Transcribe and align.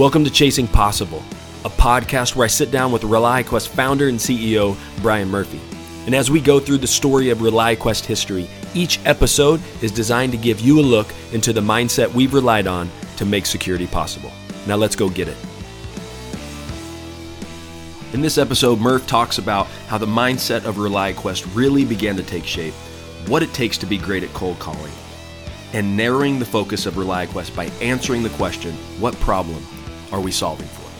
Welcome 0.00 0.24
to 0.24 0.30
Chasing 0.30 0.66
Possible, 0.66 1.22
a 1.66 1.68
podcast 1.68 2.34
where 2.34 2.46
I 2.46 2.48
sit 2.48 2.70
down 2.70 2.90
with 2.90 3.02
ReliaQuest 3.02 3.68
founder 3.68 4.08
and 4.08 4.18
CEO 4.18 4.74
Brian 5.02 5.28
Murphy. 5.28 5.60
And 6.06 6.14
as 6.14 6.30
we 6.30 6.40
go 6.40 6.58
through 6.58 6.78
the 6.78 6.86
story 6.86 7.28
of 7.28 7.40
ReliaQuest 7.40 8.06
history, 8.06 8.48
each 8.72 8.98
episode 9.04 9.60
is 9.82 9.92
designed 9.92 10.32
to 10.32 10.38
give 10.38 10.58
you 10.58 10.80
a 10.80 10.80
look 10.80 11.12
into 11.32 11.52
the 11.52 11.60
mindset 11.60 12.10
we've 12.14 12.32
relied 12.32 12.66
on 12.66 12.90
to 13.18 13.26
make 13.26 13.44
security 13.44 13.86
possible. 13.86 14.32
Now 14.66 14.76
let's 14.76 14.96
go 14.96 15.10
get 15.10 15.28
it. 15.28 15.36
In 18.14 18.22
this 18.22 18.38
episode, 18.38 18.80
Murph 18.80 19.06
talks 19.06 19.36
about 19.36 19.66
how 19.86 19.98
the 19.98 20.06
mindset 20.06 20.64
of 20.64 20.76
ReliaQuest 20.76 21.54
really 21.54 21.84
began 21.84 22.16
to 22.16 22.22
take 22.22 22.46
shape, 22.46 22.72
what 23.26 23.42
it 23.42 23.52
takes 23.52 23.76
to 23.76 23.84
be 23.84 23.98
great 23.98 24.22
at 24.22 24.32
cold 24.32 24.58
calling, 24.60 24.92
and 25.74 25.94
narrowing 25.94 26.38
the 26.38 26.46
focus 26.46 26.86
of 26.86 26.94
ReliaQuest 26.94 27.54
by 27.54 27.66
answering 27.82 28.22
the 28.22 28.30
question, 28.30 28.72
what 28.98 29.14
problem 29.16 29.62
are 30.12 30.20
we 30.20 30.30
solving 30.30 30.66
for? 30.68 30.90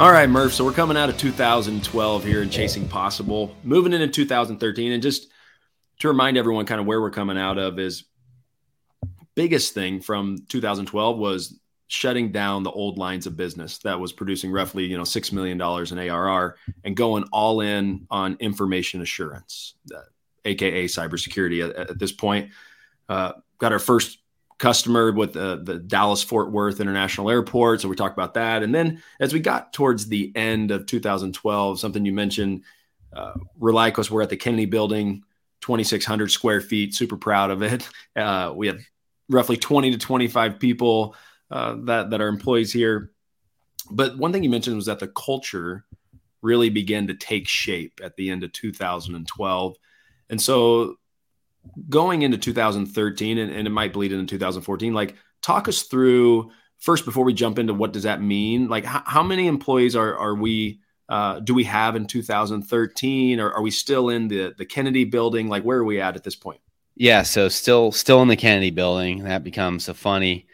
All 0.00 0.12
right, 0.12 0.28
Murph. 0.28 0.54
So 0.54 0.64
we're 0.64 0.72
coming 0.72 0.96
out 0.96 1.08
of 1.08 1.18
2012 1.18 2.24
here 2.24 2.42
and 2.42 2.52
chasing 2.52 2.88
possible, 2.88 3.56
moving 3.64 3.92
into 3.92 4.06
2013, 4.06 4.92
and 4.92 5.02
just 5.02 5.28
to 5.98 6.08
remind 6.08 6.36
everyone, 6.36 6.66
kind 6.66 6.80
of 6.80 6.86
where 6.86 7.00
we're 7.00 7.10
coming 7.10 7.36
out 7.36 7.58
of 7.58 7.78
is 7.78 8.04
biggest 9.34 9.74
thing 9.74 10.00
from 10.00 10.38
2012 10.48 11.18
was 11.18 11.58
shutting 11.88 12.30
down 12.30 12.62
the 12.62 12.70
old 12.70 12.98
lines 12.98 13.26
of 13.26 13.36
business 13.36 13.78
that 13.78 13.98
was 13.98 14.12
producing 14.12 14.50
roughly 14.50 14.84
you 14.84 14.96
know 14.96 15.04
six 15.04 15.32
million 15.32 15.56
dollars 15.56 15.90
in 15.90 15.98
ARR 15.98 16.56
and 16.84 16.96
going 16.96 17.24
all 17.32 17.60
in 17.60 18.06
on 18.10 18.36
information 18.40 19.00
assurance, 19.00 19.74
uh, 19.94 20.00
aka 20.44 20.84
cybersecurity. 20.84 21.68
At, 21.68 21.90
at 21.90 21.98
this 21.98 22.12
point, 22.12 22.50
uh, 23.08 23.32
got 23.58 23.72
our 23.72 23.78
first 23.78 24.18
customer 24.58 25.12
with 25.12 25.34
the, 25.34 25.60
the 25.62 25.78
Dallas 25.78 26.22
Fort 26.22 26.50
Worth 26.50 26.80
International 26.80 27.30
Airport. 27.30 27.80
So 27.80 27.88
we 27.88 27.96
talked 27.96 28.16
about 28.16 28.34
that. 28.34 28.62
And 28.62 28.74
then 28.74 29.02
as 29.20 29.32
we 29.32 29.40
got 29.40 29.72
towards 29.72 30.08
the 30.08 30.32
end 30.34 30.70
of 30.70 30.86
2012, 30.86 31.78
something 31.78 32.04
you 32.04 32.12
mentioned, 32.12 32.64
uh, 33.12 33.34
ReliaQuest, 33.60 34.10
we're 34.10 34.22
at 34.22 34.30
the 34.30 34.36
Kennedy 34.36 34.66
building, 34.66 35.22
2,600 35.60 36.30
square 36.30 36.60
feet, 36.60 36.94
super 36.94 37.16
proud 37.16 37.50
of 37.50 37.62
it. 37.62 37.88
Uh, 38.16 38.52
we 38.52 38.66
have 38.66 38.80
roughly 39.28 39.56
20 39.56 39.92
to 39.92 39.98
25 39.98 40.58
people 40.58 41.14
uh, 41.52 41.76
that, 41.84 42.10
that 42.10 42.20
are 42.20 42.26
employees 42.26 42.72
here. 42.72 43.12
But 43.92 44.18
one 44.18 44.32
thing 44.32 44.42
you 44.42 44.50
mentioned 44.50 44.74
was 44.74 44.86
that 44.86 44.98
the 44.98 45.06
culture 45.06 45.84
really 46.42 46.68
began 46.68 47.06
to 47.06 47.14
take 47.14 47.46
shape 47.46 48.00
at 48.02 48.16
the 48.16 48.30
end 48.30 48.42
of 48.42 48.52
2012. 48.52 49.76
And 50.30 50.42
so 50.42 50.96
going 51.88 52.22
into 52.22 52.38
2013 52.38 53.38
and, 53.38 53.52
and 53.52 53.66
it 53.66 53.70
might 53.70 53.92
bleed 53.92 54.12
into 54.12 54.26
2014 54.26 54.94
like 54.94 55.16
talk 55.42 55.68
us 55.68 55.82
through 55.82 56.50
first 56.78 57.04
before 57.04 57.24
we 57.24 57.34
jump 57.34 57.58
into 57.58 57.74
what 57.74 57.92
does 57.92 58.04
that 58.04 58.22
mean? 58.22 58.68
Like 58.68 58.84
how, 58.84 59.02
how 59.04 59.22
many 59.22 59.46
employees 59.46 59.96
are 59.96 60.16
are 60.16 60.34
we 60.34 60.80
uh, 61.08 61.40
do 61.40 61.54
we 61.54 61.64
have 61.64 61.96
in 61.96 62.06
2013 62.06 63.40
or 63.40 63.50
are 63.50 63.62
we 63.62 63.70
still 63.70 64.08
in 64.08 64.28
the 64.28 64.54
the 64.56 64.66
kennedy 64.66 65.04
building? 65.04 65.48
Like 65.48 65.62
where 65.62 65.78
are 65.78 65.84
we 65.84 66.00
at 66.00 66.16
at 66.16 66.24
this 66.24 66.36
point? 66.36 66.60
Yeah 66.94 67.22
so 67.22 67.48
still 67.48 67.92
still 67.92 68.22
in 68.22 68.28
the 68.28 68.36
kennedy 68.36 68.70
building. 68.70 69.24
That 69.24 69.44
becomes 69.44 69.88
a 69.88 69.94
funny 69.94 70.46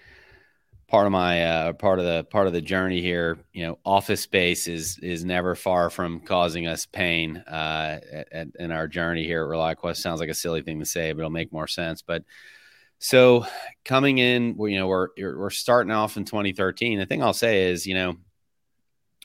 part 0.94 1.06
of 1.06 1.12
my 1.12 1.44
uh, 1.44 1.72
part 1.72 1.98
of 1.98 2.04
the 2.04 2.22
part 2.22 2.46
of 2.46 2.52
the 2.52 2.60
journey 2.60 3.00
here. 3.00 3.36
You 3.52 3.66
know, 3.66 3.78
office 3.84 4.20
space 4.20 4.68
is 4.68 4.96
is 4.98 5.24
never 5.24 5.56
far 5.56 5.90
from 5.90 6.20
causing 6.20 6.68
us 6.68 6.86
pain 6.86 7.38
uh, 7.38 7.98
at, 8.12 8.32
at, 8.32 8.48
in 8.60 8.70
our 8.70 8.86
journey 8.86 9.24
here 9.24 9.42
at 9.42 9.50
ReliaQuest. 9.50 9.96
Sounds 9.96 10.20
like 10.20 10.28
a 10.28 10.34
silly 10.34 10.62
thing 10.62 10.78
to 10.78 10.86
say, 10.86 11.10
but 11.10 11.18
it'll 11.18 11.30
make 11.30 11.52
more 11.52 11.66
sense. 11.66 12.02
But 12.02 12.22
so 13.00 13.44
coming 13.84 14.18
in, 14.18 14.54
you 14.56 14.78
know, 14.78 14.86
we're 14.86 15.08
we're 15.18 15.50
starting 15.50 15.90
off 15.90 16.16
in 16.16 16.26
2013. 16.26 17.00
The 17.00 17.06
thing 17.06 17.24
I'll 17.24 17.32
say 17.32 17.72
is, 17.72 17.88
you 17.88 17.94
know, 17.94 18.14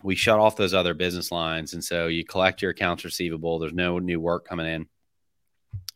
we 0.02 0.16
shut 0.16 0.39
off 0.39 0.56
those 0.56 0.73
other 0.73 0.95
business 0.95 1.31
lines, 1.31 1.76
and 1.76 1.83
so 1.83 2.08
you 2.08 2.26
collect 2.26 2.64
your 2.64 2.72
accounts 2.72 3.06
receivable. 3.06 3.59
There's 3.59 3.73
no 3.73 3.99
new 3.99 4.20
work 4.20 4.48
coming 4.48 4.66
in, 4.66 4.88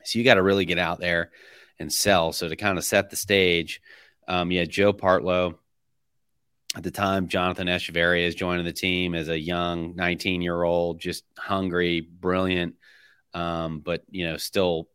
so 0.04 0.20
you 0.20 0.24
got 0.24 0.36
to 0.36 0.44
really 0.44 0.66
get 0.66 0.78
out 0.78 1.00
there 1.00 1.32
and 1.80 1.92
sell. 1.92 2.32
So 2.32 2.48
to 2.48 2.56
kind 2.56 2.78
of 2.78 2.86
set 2.86 3.10
the 3.10 3.16
stage. 3.16 3.82
Um, 4.26 4.52
you 4.52 4.60
had 4.60 4.70
Joe 4.70 4.94
Partlow, 4.94 5.56
at 6.76 6.84
the 6.84 6.92
time, 6.92 7.28
Jonathan 7.28 7.68
Echeverria 7.68 8.26
is 8.26 8.36
joining 8.36 8.66
the 8.66 8.74
team 8.74 9.14
as 9.14 9.30
a 9.30 9.40
young 9.40 9.96
19 9.96 10.42
year 10.42 10.64
old, 10.64 11.00
just 11.00 11.24
hungry, 11.38 12.02
brilliant, 12.02 12.76
um, 13.34 13.80
but 13.80 14.04
you 14.10 14.26
know, 14.26 14.38
still 14.38 14.90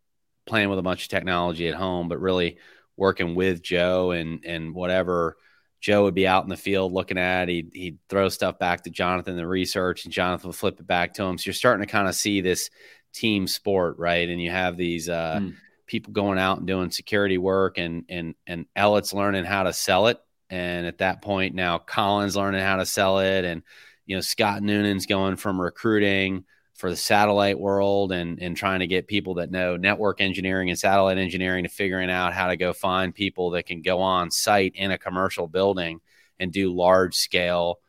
playing 0.45 0.71
with 0.71 0.79
a 0.79 0.83
bunch 0.83 1.05
of 1.05 1.09
technology 1.09 1.69
at 1.69 1.75
home, 1.75 2.09
but 2.09 2.21
really 2.21 2.59
working 2.97 3.35
with 3.35 3.63
Joe 3.63 4.11
and 4.11 4.45
and 4.45 4.75
whatever 4.75 5.37
Joe 5.81 6.05
would 6.05 6.15
be 6.15 6.27
out 6.27 6.43
in 6.43 6.51
the 6.51 6.57
field 6.57 6.93
looking 6.93 7.19
at, 7.19 7.49
he'd, 7.49 7.71
he'd 7.73 7.99
throw 8.09 8.29
stuff 8.29 8.59
back 8.59 8.83
to 8.83 8.91
Jonathan, 8.91 9.37
the 9.37 9.47
research, 9.47 10.05
and 10.05 10.13
Jonathan 10.13 10.49
would 10.49 10.57
flip 10.57 10.81
it 10.81 10.87
back 10.87 11.15
to 11.15 11.23
him. 11.23 11.39
So 11.39 11.45
you're 11.47 11.55
starting 11.55 11.87
to 11.87 11.93
kind 11.93 12.09
of 12.09 12.17
see 12.17 12.41
this 12.41 12.71
team 13.15 13.47
sport, 13.47 13.97
right? 13.99 14.29
And 14.29 14.43
you 14.43 14.51
have 14.51 14.77
these 14.77 15.09
uh, 15.09 15.39
mm. 15.41 15.55
people 15.87 16.13
going 16.13 16.41
out 16.41 16.59
and 16.59 16.67
doing 16.67 16.91
security 16.91 17.39
work, 17.39 17.79
and 17.79 18.05
and 18.09 18.35
and 18.49 18.67
Elliot's 18.75 19.15
learning 19.15 19.45
how 19.45 19.63
to 19.63 19.73
sell 19.73 20.09
it 20.09 20.19
and 20.51 20.87
at 20.87 20.99
that 20.99 21.23
point, 21.23 21.55
now 21.55 21.79
Colin's 21.79 22.37
learning 22.37 22.63
how 22.63 22.77
to 22.77 22.87
sell 22.87 23.21
it. 23.21 23.45
And, 23.45 23.63
you 24.07 24.17
know, 24.17 24.21
Scott 24.21 24.63
Noonan's 24.63 25.07
going 25.07 25.37
from 25.37 25.61
recruiting 25.61 26.45
for 26.75 26.91
the 26.91 26.97
satellite 26.97 27.59
world 27.59 28.13
and, 28.13 28.41
and 28.41 28.57
trying 28.57 28.81
to 28.81 28.87
get 28.87 29.09
people 29.09 29.35
that 29.35 29.51
know 29.51 29.77
network 29.77 30.21
engineering 30.21 30.71
and 30.71 30.79
satellite 30.79 31.19
engineering 31.19 31.65
to 31.65 31.71
figuring 31.71 32.11
out 32.11 32.33
how 32.33 32.47
to 32.49 32.57
go 32.57 32.73
find 32.73 33.15
people 33.15 33.51
that 33.51 33.67
can 33.67 33.83
go 33.83 34.01
on 34.01 34.31
site 34.31 34.73
in 34.77 34.91
a 34.91 34.99
commercial 34.99 35.49
building 35.49 36.01
and 36.39 36.53
do 36.53 36.73
large 36.73 37.17
scale 37.17 37.81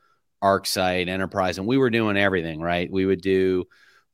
ArcSight 0.42 1.08
enterprise. 1.08 1.58
And 1.58 1.66
we 1.66 1.78
were 1.78 1.90
doing 1.90 2.16
everything, 2.16 2.60
right? 2.60 2.90
We 2.90 3.06
would 3.06 3.20
do 3.20 3.66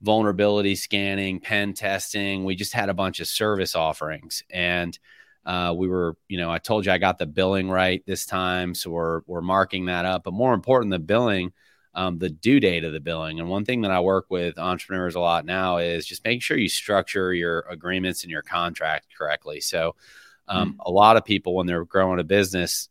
vulnerability 0.03 0.77
scanning, 0.77 1.41
pen 1.41 1.73
testing. 1.73 2.45
We 2.45 2.55
just 2.55 2.75
had 2.75 2.91
a 2.91 2.95
bunch 2.95 3.21
of 3.21 3.29
service 3.29 3.75
offerings. 3.75 4.43
And, 4.51 4.99
uh, 5.47 5.73
we 5.73 5.87
were, 5.87 6.17
you 6.29 6.39
know, 6.39 6.51
I 6.51 6.59
told 6.59 6.85
you 6.85 6.93
I 6.93 6.99
got 6.99 7.19
the 7.19 7.27
billing 7.27 7.71
right 7.71 8.05
this 8.05 8.27
time, 8.27 8.75
so 8.75 8.91
we're 8.91 9.21
we're 9.27 9.41
marking 9.41 9.87
that 9.87 10.05
up. 10.05 10.25
But 10.25 10.35
more 10.35 10.53
important, 10.53 10.91
the 10.91 10.99
billing, 10.99 11.53
um, 11.95 12.19
the 12.19 12.29
due 12.29 12.59
date 12.59 12.83
of 12.83 12.93
the 12.93 13.01
billing. 13.01 13.39
And 13.39 13.49
one 13.49 13.65
thing 13.65 13.83
that 13.83 13.93
I 13.93 14.01
work 14.01 14.27
with 14.29 14.59
entrepreneurs 14.59 15.15
a 15.15 15.21
lot 15.21 15.47
now 15.47 15.79
is 15.79 16.05
just 16.05 16.25
making 16.25 16.41
sure 16.41 16.59
you 16.59 16.69
structure 16.69 17.33
your 17.33 17.61
agreements 17.71 18.25
and 18.25 18.31
your 18.31 18.43
contract 18.43 19.07
correctly. 19.17 19.61
So, 19.61 19.95
um, 20.49 20.73
mm-hmm. 20.73 20.81
a 20.85 20.91
lot 20.91 21.17
of 21.17 21.25
people 21.25 21.55
when 21.55 21.69
they're 21.69 21.85
growing 21.85 22.19
a 22.19 22.25
business, 22.25 22.89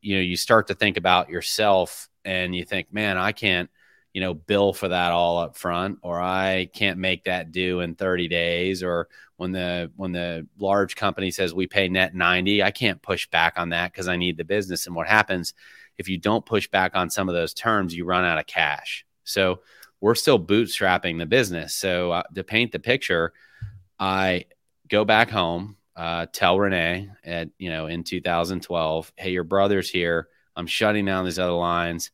you 0.00 0.16
know, 0.16 0.22
you 0.22 0.38
start 0.38 0.68
to 0.68 0.74
think 0.74 0.96
about 0.96 1.28
yourself 1.28 2.08
and 2.24 2.56
you 2.56 2.64
think, 2.64 2.92
man, 2.94 3.18
I 3.18 3.32
can't 3.32 3.68
you 4.12 4.20
know 4.20 4.34
bill 4.34 4.72
for 4.72 4.88
that 4.88 5.12
all 5.12 5.38
up 5.38 5.56
front 5.56 5.98
or 6.02 6.20
i 6.20 6.68
can't 6.74 6.98
make 6.98 7.24
that 7.24 7.52
due 7.52 7.80
in 7.80 7.94
30 7.94 8.28
days 8.28 8.82
or 8.82 9.08
when 9.36 9.52
the 9.52 9.90
when 9.96 10.12
the 10.12 10.46
large 10.58 10.96
company 10.96 11.30
says 11.30 11.54
we 11.54 11.66
pay 11.66 11.88
net 11.88 12.14
90 12.14 12.62
i 12.62 12.70
can't 12.70 13.02
push 13.02 13.28
back 13.28 13.54
on 13.56 13.70
that 13.70 13.92
because 13.92 14.08
i 14.08 14.16
need 14.16 14.36
the 14.36 14.44
business. 14.44 14.86
And 14.86 14.96
what 14.96 15.06
happens 15.06 15.54
if 15.98 16.08
you 16.08 16.18
don't 16.18 16.46
push 16.46 16.68
back 16.68 16.92
on 16.94 17.10
some 17.10 17.28
of 17.28 17.34
those 17.34 17.54
terms 17.54 17.94
you 17.94 18.04
run 18.04 18.24
out 18.24 18.38
of 18.38 18.46
cash. 18.46 19.04
So 19.24 19.60
we're 20.00 20.14
still 20.14 20.38
bootstrapping 20.38 21.18
the 21.18 21.26
business. 21.26 21.74
So 21.74 22.10
uh, 22.12 22.22
to 22.34 22.44
paint 22.44 22.72
the 22.72 22.78
picture 22.78 23.32
i 23.98 24.46
go 24.88 25.04
back 25.04 25.30
home 25.30 25.76
uh, 25.94 26.26
tell 26.32 26.58
renee 26.58 27.10
at 27.24 27.50
you 27.58 27.68
know 27.68 27.86
in 27.86 28.02
2012 28.02 29.12
hey 29.16 29.30
your 29.30 29.44
brother's 29.44 29.90
here. 29.90 30.28
I'm 30.56 30.66
shutting 30.66 31.04
down 31.04 31.24
these 31.24 31.38
other 31.38 31.52
lines. 31.52 32.10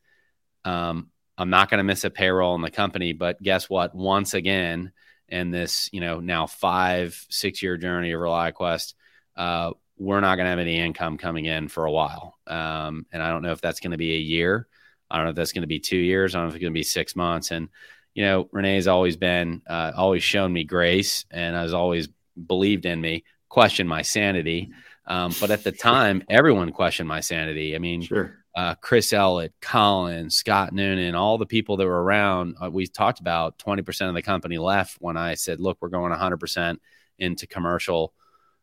Um, 0.64 1.10
I'm 1.38 1.50
not 1.50 1.70
going 1.70 1.78
to 1.78 1.84
miss 1.84 2.04
a 2.04 2.10
payroll 2.10 2.54
in 2.54 2.62
the 2.62 2.70
company. 2.70 3.12
But 3.12 3.42
guess 3.42 3.68
what? 3.68 3.94
Once 3.94 4.34
again, 4.34 4.92
in 5.28 5.50
this, 5.50 5.90
you 5.92 6.00
know, 6.00 6.20
now 6.20 6.46
five, 6.46 7.24
six 7.30 7.62
year 7.62 7.76
journey 7.76 8.12
of 8.12 8.20
ReliaQuest, 8.20 8.94
uh, 9.36 9.72
we're 9.98 10.20
not 10.20 10.36
going 10.36 10.44
to 10.44 10.50
have 10.50 10.58
any 10.58 10.78
income 10.78 11.18
coming 11.18 11.46
in 11.46 11.68
for 11.68 11.86
a 11.86 11.92
while. 11.92 12.38
Um, 12.46 13.06
and 13.12 13.22
I 13.22 13.30
don't 13.30 13.42
know 13.42 13.52
if 13.52 13.60
that's 13.60 13.80
going 13.80 13.92
to 13.92 13.96
be 13.96 14.14
a 14.14 14.18
year. 14.18 14.66
I 15.10 15.16
don't 15.16 15.24
know 15.24 15.30
if 15.30 15.36
that's 15.36 15.52
going 15.52 15.62
to 15.62 15.68
be 15.68 15.80
two 15.80 15.96
years. 15.96 16.34
I 16.34 16.38
don't 16.38 16.46
know 16.46 16.50
if 16.50 16.56
it's 16.56 16.62
going 16.62 16.72
to 16.72 16.78
be 16.78 16.82
six 16.82 17.16
months. 17.16 17.50
And, 17.50 17.68
you 18.14 18.24
know, 18.24 18.48
Renee's 18.52 18.88
always 18.88 19.16
been, 19.16 19.62
uh, 19.66 19.92
always 19.96 20.22
shown 20.22 20.52
me 20.52 20.64
grace 20.64 21.24
and 21.30 21.54
has 21.56 21.74
always 21.74 22.08
believed 22.46 22.86
in 22.86 23.00
me, 23.00 23.24
questioned 23.48 23.88
my 23.88 24.02
sanity. 24.02 24.70
Um, 25.06 25.32
but 25.40 25.50
at 25.50 25.64
the 25.64 25.72
time, 25.72 26.24
everyone 26.28 26.72
questioned 26.72 27.08
my 27.08 27.20
sanity. 27.20 27.74
I 27.74 27.78
mean, 27.78 28.02
sure 28.02 28.44
uh, 28.56 28.74
Chris 28.76 29.12
Ellett, 29.12 29.52
Colin, 29.60 30.30
Scott 30.30 30.72
Noonan, 30.72 31.14
all 31.14 31.36
the 31.36 31.44
people 31.44 31.76
that 31.76 31.86
were 31.86 32.02
around. 32.02 32.56
Uh, 32.60 32.70
we 32.70 32.86
talked 32.86 33.20
about 33.20 33.58
20% 33.58 34.08
of 34.08 34.14
the 34.14 34.22
company 34.22 34.56
left 34.56 34.96
when 34.98 35.18
I 35.18 35.34
said, 35.34 35.60
look, 35.60 35.76
we're 35.80 35.90
going 35.90 36.10
100% 36.10 36.78
into 37.18 37.46
commercial 37.46 38.14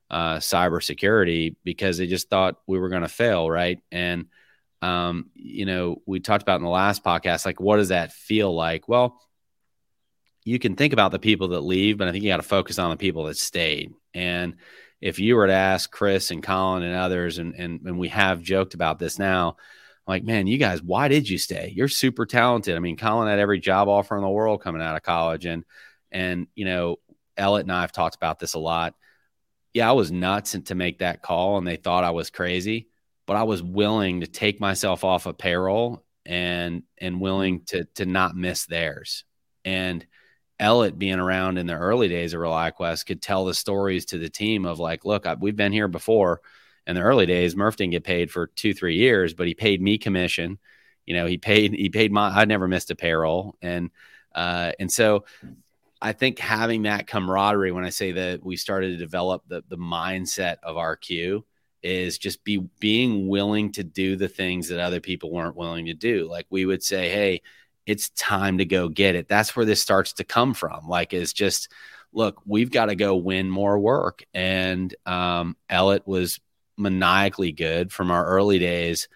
uh, 0.10 0.38
cybersecurity 0.38 1.56
because 1.64 2.00
they 2.00 2.08
just 2.08 2.28
thought 2.28 2.58
we 2.66 2.80
were 2.80 2.90
going 2.90 3.04
to 3.04 3.08
fail, 3.08 3.50
right? 3.50 3.80
And, 3.92 4.26
um, 4.82 5.30
you 5.36 5.66
know, 5.66 6.02
we 6.08 6.20
talked 6.20 6.42
about 6.42 6.60
in 6.60 6.64
the 6.66 6.70
last 6.70 7.04
podcast, 7.04 7.46
like, 7.46 7.60
what 7.60 7.78
does 7.78 7.90
that 7.90 8.12
feel 8.12 8.54
like? 8.54 8.90
Well, 8.90 9.22
you 10.44 10.58
can 10.58 10.76
think 10.76 10.94
about 10.94 11.12
the 11.12 11.20
people 11.20 11.50
that 11.50 11.62
leave, 11.62 12.00
but 12.00 12.08
I 12.08 12.12
think 12.12 12.24
you 12.24 12.32
got 12.32 12.38
to 12.38 12.44
focus 12.44 12.80
on 12.80 12.90
the 12.90 12.98
people 12.98 13.26
that 13.26 13.38
stayed. 13.38 13.94
And 14.16 14.56
if 15.02 15.20
you 15.20 15.36
were 15.36 15.48
to 15.48 15.54
ask 15.54 15.92
Chris 15.92 16.32
and 16.32 16.42
Colin 16.42 16.82
and 16.82 16.96
others, 16.96 17.38
and, 17.38 17.54
and, 17.54 17.82
and 17.86 18.00
we 18.00 18.10
have 18.10 18.42
joked 18.42 18.74
about 18.74 18.98
this 18.98 19.20
now, 19.20 19.58
like, 20.08 20.24
man, 20.24 20.48
you 20.48 20.58
guys, 20.58 20.82
why 20.82 21.08
did 21.08 21.30
you 21.30 21.38
stay? 21.38 21.72
You're 21.76 21.88
super 21.88 22.26
talented. 22.26 22.76
I 22.76 22.80
mean, 22.80 22.98
Colin 22.98 23.30
had 23.30 23.40
every 23.40 23.60
job 23.60 23.88
offer 23.88 24.16
in 24.16 24.22
the 24.22 24.30
world 24.30 24.62
coming 24.62 24.82
out 24.82 24.96
of 24.96 25.04
college. 25.04 25.46
And, 25.46 25.64
and, 26.12 26.48
you 26.56 26.66
know, 26.66 26.98
Ellett 27.38 27.62
and 27.62 27.72
I 27.72 27.82
have 27.82 27.92
talked 27.92 28.16
about 28.16 28.40
this 28.40 28.54
a 28.54 28.60
lot. 28.60 28.96
Yeah, 29.74 29.90
I 29.90 29.94
was 29.94 30.12
nuts 30.12 30.52
to 30.66 30.76
make 30.76 31.00
that 31.00 31.22
call 31.22 31.58
and 31.58 31.66
they 31.66 31.78
thought 31.78 32.04
I 32.04 32.12
was 32.12 32.30
crazy, 32.30 32.90
but 33.26 33.38
I 33.38 33.44
was 33.44 33.64
willing 33.64 34.22
to 34.22 34.28
take 34.28 34.60
myself 34.60 35.04
off 35.04 35.26
of 35.26 35.38
payroll 35.38 36.04
and, 36.26 36.84
and 36.98 37.22
willing 37.22 37.62
mm-hmm. 37.62 37.78
to, 37.78 37.86
to 37.96 38.06
not 38.06 38.36
miss 38.36 38.66
theirs. 38.66 39.24
And, 39.66 40.06
Ellett 40.60 40.98
being 40.98 41.20
around 41.20 41.58
in 41.58 41.66
the 41.68 41.74
early 41.74 42.08
days 42.08 42.34
of 42.34 42.40
ReliaQuest 42.40 43.06
could 43.06 43.22
tell 43.22 43.44
the 43.44 43.54
stories 43.54 44.06
to 44.06 44.18
the 44.18 44.30
team 44.30 44.66
of 44.66 44.80
like, 44.80 45.04
look, 45.04 45.26
I, 45.26 45.34
we've 45.34 45.56
been 45.56 45.74
here 45.74 45.88
before 45.88 46.42
in 46.88 46.96
the 46.96 47.02
early 47.02 47.26
days, 47.26 47.56
Murph 47.56 47.78
didn't 47.78 47.92
get 47.92 48.04
paid 48.04 48.32
for 48.32 48.48
two, 48.48 48.74
three 48.74 48.96
years, 48.96 49.34
but 49.34 49.48
he 49.48 49.54
paid 49.54 49.82
me 49.82 49.98
commission. 49.98 50.60
You 51.06 51.16
know, 51.16 51.26
he 51.26 51.38
paid 51.38 51.74
he 51.74 51.90
paid 51.90 52.12
my 52.12 52.30
I 52.30 52.46
never 52.46 52.68
missed 52.68 52.92
a 52.92 52.96
payroll. 52.96 53.56
And 53.62 53.92
uh, 54.34 54.72
and 54.80 54.92
so 54.92 55.26
I 56.02 56.14
think 56.14 56.40
having 56.40 56.84
that 56.84 57.08
camaraderie 57.08 57.72
when 57.72 57.86
I 57.86 57.90
say 57.90 58.12
that 58.14 58.44
we 58.44 58.58
started 58.58 58.90
to 58.90 58.98
develop 58.98 59.44
the 59.48 59.64
the 59.68 59.78
mindset 59.78 60.58
of 60.64 60.76
RQ 60.76 61.44
is 61.82 62.18
just 62.18 62.44
be 62.44 62.58
being 62.80 63.28
willing 63.28 63.72
to 63.74 63.84
do 63.84 64.16
the 64.16 64.30
things 64.30 64.70
that 64.70 64.80
other 64.80 65.02
people 65.02 65.32
weren't 65.32 65.56
willing 65.56 65.86
to 65.88 65.94
do. 65.94 66.30
Like 66.30 66.48
we 66.50 66.66
would 66.66 66.82
say, 66.82 67.10
hey, 67.10 67.42
it's 67.86 68.10
time 68.12 68.60
to 68.60 68.66
go 68.66 68.88
get 68.88 69.16
it. 69.16 69.28
That's 69.28 69.56
where 69.56 69.66
this 69.66 69.82
starts 69.82 70.14
to 70.14 70.24
come 70.24 70.54
from. 70.54 70.88
Like 70.88 71.14
it's 71.14 71.34
just 71.34 71.70
look, 72.14 72.42
we've 72.46 72.72
got 72.72 72.86
to 72.86 72.96
go 72.96 73.16
win 73.16 73.50
more 73.50 73.78
work. 73.80 74.24
And 74.34 74.94
um, 75.06 75.58
Ellett 75.70 76.06
was 76.06 76.40
maniacally 76.78 77.52
good 77.52 77.92
from 77.92 78.12
our 78.12 78.26
early 78.26 78.60
days. 78.60 79.08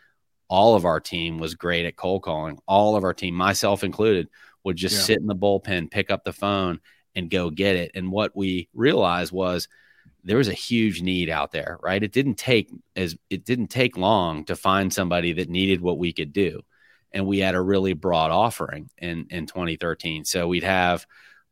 All 0.50 0.76
of 0.76 0.86
our 0.86 1.00
team 1.00 1.40
was 1.40 1.56
great 1.56 1.86
at 1.86 1.96
cold 1.96 2.24
calling. 2.24 2.60
All 2.68 2.96
of 2.96 3.04
our 3.04 3.14
team, 3.14 3.36
myself 3.36 3.84
included, 3.84 4.30
would 4.64 4.78
just 4.78 4.96
yeah. 4.96 5.02
sit 5.02 5.20
in 5.20 5.28
the 5.28 5.36
bullpen, 5.36 5.92
pick 5.92 6.10
up 6.10 6.24
the 6.24 6.34
phone, 6.34 6.80
and 7.16 7.30
go 7.30 7.50
get 7.50 7.76
it. 7.76 7.92
And 7.96 8.12
what 8.12 8.36
we 8.36 8.70
realized 8.74 9.32
was 9.32 9.68
there 10.24 10.38
was 10.38 10.48
a 10.48 10.54
huge 10.54 11.02
need 11.02 11.30
out 11.30 11.52
there, 11.52 11.80
right? 11.82 12.04
It 12.04 12.12
didn't 12.12 12.36
take 12.36 12.70
as 12.96 13.16
it 13.30 13.46
didn't 13.46 13.68
take 13.68 13.98
long 13.98 14.46
to 14.46 14.56
find 14.56 14.94
somebody 14.94 15.34
that 15.34 15.50
needed 15.50 15.82
what 15.82 15.98
we 15.98 16.14
could 16.14 16.34
do. 16.34 16.62
And 17.12 17.26
we 17.26 17.40
had 17.40 17.56
a 17.56 17.62
really 17.62 17.94
broad 17.94 18.32
offering 18.32 18.90
in 18.98 19.28
in 19.30 19.48
2013. 19.48 20.26
So 20.26 20.48
we'd 20.48 20.64
have 20.64 21.06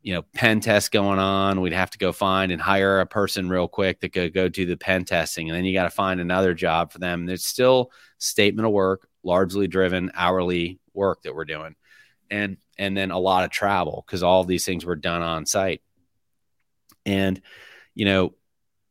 you 0.06 0.14
know 0.14 0.22
pen 0.36 0.60
test 0.60 0.92
going 0.92 1.18
on 1.18 1.60
we'd 1.62 1.74
have 1.74 1.90
to 1.90 1.98
go 1.98 2.12
find 2.12 2.52
and 2.52 2.62
hire 2.62 3.00
a 3.00 3.08
person 3.08 3.50
real 3.50 3.68
quick 3.68 4.00
that 4.00 4.14
could 4.14 4.36
go 4.36 4.48
do 4.48 4.64
the 4.68 4.78
pen 4.78 5.04
testing 5.04 5.50
and 5.50 5.58
then 5.58 5.66
you 5.66 5.74
got 5.74 5.86
to 5.86 5.90
find 5.90 6.22
another 6.22 6.54
job 6.54 6.92
for 6.92 7.00
them 7.00 7.26
there's 7.26 7.44
still 7.44 7.92
statement 8.20 8.68
of 8.68 8.72
work 8.72 9.08
largely 9.24 9.68
driven 9.68 10.12
hourly 10.14 10.80
work 10.94 11.24
that 11.24 11.34
we're 11.34 11.44
doing 11.44 11.76
and 12.30 12.58
and 12.78 12.96
then 12.96 13.10
a 13.10 13.18
lot 13.18 13.44
of 13.44 13.50
travel 13.50 14.04
because 14.06 14.22
all 14.22 14.44
these 14.44 14.64
things 14.64 14.86
were 14.86 14.96
done 14.96 15.24
on 15.24 15.44
site 15.44 15.82
and 17.08 17.42
you 17.96 18.06
know 18.06 18.36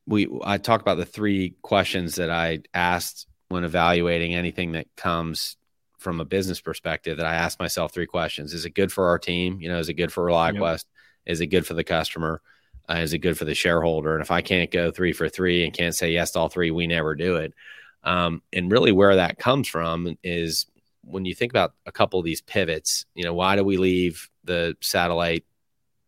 we 0.06 0.28
i 0.42 0.58
talk 0.58 0.80
about 0.80 0.96
the 0.96 1.06
three 1.06 1.54
questions 1.62 2.16
that 2.16 2.28
i 2.28 2.58
asked 2.74 3.28
when 3.50 3.62
evaluating 3.62 4.34
anything 4.34 4.72
that 4.72 4.88
comes 4.96 5.56
from 5.98 6.20
a 6.20 6.24
business 6.24 6.60
perspective 6.60 7.16
that 7.16 7.24
I 7.24 7.34
ask 7.34 7.58
myself 7.58 7.94
three 7.94 8.06
questions. 8.06 8.52
Is 8.52 8.66
it 8.66 8.74
good 8.74 8.92
for 8.92 9.08
our 9.08 9.18
team? 9.18 9.58
You 9.62 9.70
know, 9.70 9.78
is 9.78 9.88
it 9.88 9.94
good 9.94 10.12
for 10.12 10.24
ReliaQuest? 10.24 10.84
Is 11.26 11.40
it 11.40 11.46
good 11.46 11.66
for 11.66 11.74
the 11.74 11.84
customer? 11.84 12.40
Uh, 12.88 12.96
is 12.96 13.12
it 13.12 13.18
good 13.18 13.38
for 13.38 13.44
the 13.44 13.54
shareholder? 13.54 14.14
And 14.14 14.22
if 14.22 14.30
I 14.30 14.42
can't 14.42 14.70
go 14.70 14.90
three 14.90 15.12
for 15.12 15.28
three 15.28 15.64
and 15.64 15.72
can't 15.72 15.94
say 15.94 16.12
yes 16.12 16.32
to 16.32 16.40
all 16.40 16.48
three, 16.48 16.70
we 16.70 16.86
never 16.86 17.14
do 17.14 17.36
it. 17.36 17.54
Um, 18.02 18.42
and 18.52 18.70
really, 18.70 18.92
where 18.92 19.16
that 19.16 19.38
comes 19.38 19.66
from 19.68 20.16
is 20.22 20.66
when 21.02 21.24
you 21.24 21.34
think 21.34 21.52
about 21.52 21.72
a 21.86 21.92
couple 21.92 22.18
of 22.18 22.24
these 22.24 22.42
pivots. 22.42 23.06
You 23.14 23.24
know, 23.24 23.34
why 23.34 23.56
do 23.56 23.64
we 23.64 23.78
leave 23.78 24.28
the 24.44 24.76
satellite 24.80 25.44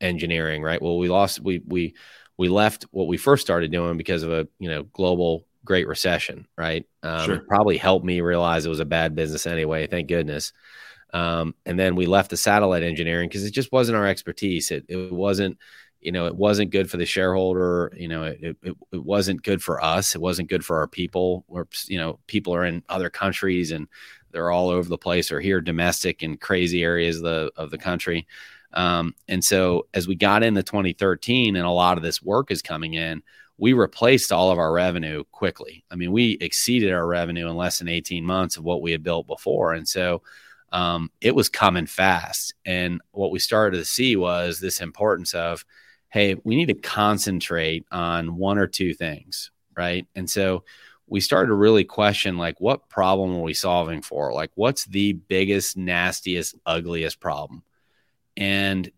engineering? 0.01 0.63
Right. 0.63 0.81
Well, 0.81 0.99
we 0.99 1.09
lost. 1.09 1.41
We 1.41 1.63
we 1.67 1.95
we 2.37 2.49
left 2.49 2.85
what 2.91 3.07
we 3.07 3.17
first 3.17 3.43
started 3.43 3.73
doing 3.73 3.97
because 3.97 4.23
of 4.23 4.33
a 4.33 4.47
you 4.59 4.69
know 4.69 4.83
global 4.83 5.47
Great 5.65 5.89
Recession. 5.89 6.47
Right. 6.57 6.87
Um, 7.03 7.27
sure. 7.27 7.39
Probably 7.49 7.79
helped 7.79 8.05
me 8.05 8.21
realize 8.21 8.67
it 8.67 8.71
was 8.71 8.81
a 8.81 8.85
bad 8.85 9.15
business 9.15 9.47
anyway. 9.47 9.87
Thank 9.87 10.09
goodness. 10.09 10.53
Um, 11.17 11.55
and 11.65 11.79
then 11.79 11.97
we 11.97 12.05
left 12.05 12.29
the 12.29 12.37
satellite 12.37 12.83
engineering 12.83 13.31
because 13.31 13.45
it 13.45 13.53
just 13.53 13.73
wasn't 13.73 13.97
our 13.97 14.07
expertise. 14.07 14.71
It, 14.71 14.85
it 14.87 15.11
wasn't, 15.11 15.57
you 15.99 16.13
know, 16.13 16.27
it 16.27 16.37
wasn't 16.37 16.71
good 16.71 16.91
for 16.91 16.99
the 16.99 17.07
shareholder. 17.07 17.91
You 17.97 18.09
know, 18.09 18.25
it, 18.25 18.57
it, 18.63 18.77
it 18.93 19.03
wasn't 19.03 19.43
good 19.43 19.63
for 19.63 19.83
us. 19.83 20.15
It 20.15 20.21
wasn't 20.21 20.51
good 20.51 20.63
for 20.63 20.77
our 20.79 20.87
people. 20.87 21.45
Where 21.49 21.67
you 21.87 21.97
know, 21.97 22.19
people 22.27 22.55
are 22.55 22.67
in 22.67 22.83
other 22.91 23.09
countries 23.09 23.73
and 23.73 23.89
they're 24.31 24.51
all 24.51 24.69
over 24.69 24.91
the 24.91 24.99
place 24.99 25.33
or 25.33 25.41
here 25.41 25.63
domestic 25.63 26.23
in 26.23 26.37
crazy 26.37 26.85
areas 26.85 27.17
of 27.17 27.23
the 27.23 27.51
of 27.57 27.71
the 27.71 27.79
country. 27.79 28.27
Um, 28.75 29.15
and 29.27 29.43
so 29.43 29.87
as 29.95 30.07
we 30.07 30.17
got 30.17 30.43
into 30.43 30.63
2013 30.63 31.57
and 31.57 31.65
a 31.65 31.71
lot 31.71 31.97
of 31.97 32.03
this 32.03 32.21
work 32.21 32.51
is 32.51 32.61
coming 32.61 32.93
in, 32.93 33.23
we 33.57 33.73
replaced 33.73 34.33
all 34.33 34.51
of 34.51 34.59
our 34.59 34.71
revenue 34.71 35.25
quickly. 35.33 35.83
I 35.91 35.97
mean, 35.97 36.13
we 36.13 36.33
exceeded 36.43 36.93
our 36.93 37.07
revenue 37.07 37.49
in 37.49 37.57
less 37.57 37.79
than 37.79 37.89
18 37.89 38.23
months 38.23 38.59
of 38.59 38.65
what 38.65 38.83
we 38.83 38.93
had 38.93 39.03
built 39.03 39.27
before. 39.27 39.73
And 39.73 39.89
so 39.89 40.21
um, 40.77 41.11
it 41.23 41.35
was 41.35 41.49
coming 41.49 41.87
fast. 41.87 42.53
And 42.67 43.01
what 43.13 43.31
we 43.31 43.39
started 43.39 43.79
to 43.79 43.85
see 43.87 44.15
was 44.15 44.61
this 44.61 44.83
importance 44.83 45.33
of, 45.33 45.65
hey, 46.11 46.37
we 46.45 46.55
need 46.55 46.69
to 46.69 46.75
concentrate 46.75 47.87
on 47.91 48.37
one 48.37 48.59
or 48.59 48.67
two 48.67 48.93
things, 48.93 49.51
right? 49.75 50.07
And 50.15 50.29
so 50.29 50.65
we 51.07 51.23
started 51.23 51.49
to 51.49 51.55
really 51.55 51.85
question 51.85 52.37
like, 52.37 52.61
what 52.61 52.91
problem 52.91 53.35
are 53.37 53.41
we 53.41 53.55
solving 53.55 54.03
for? 54.03 54.35
Like, 54.35 54.51
what's 54.55 54.85
the 54.85 55.15
biggest, 55.15 55.79
nastiest, 55.79 56.57
ugliest 56.67 57.21
problem? 57.21 57.63
And 58.37 58.91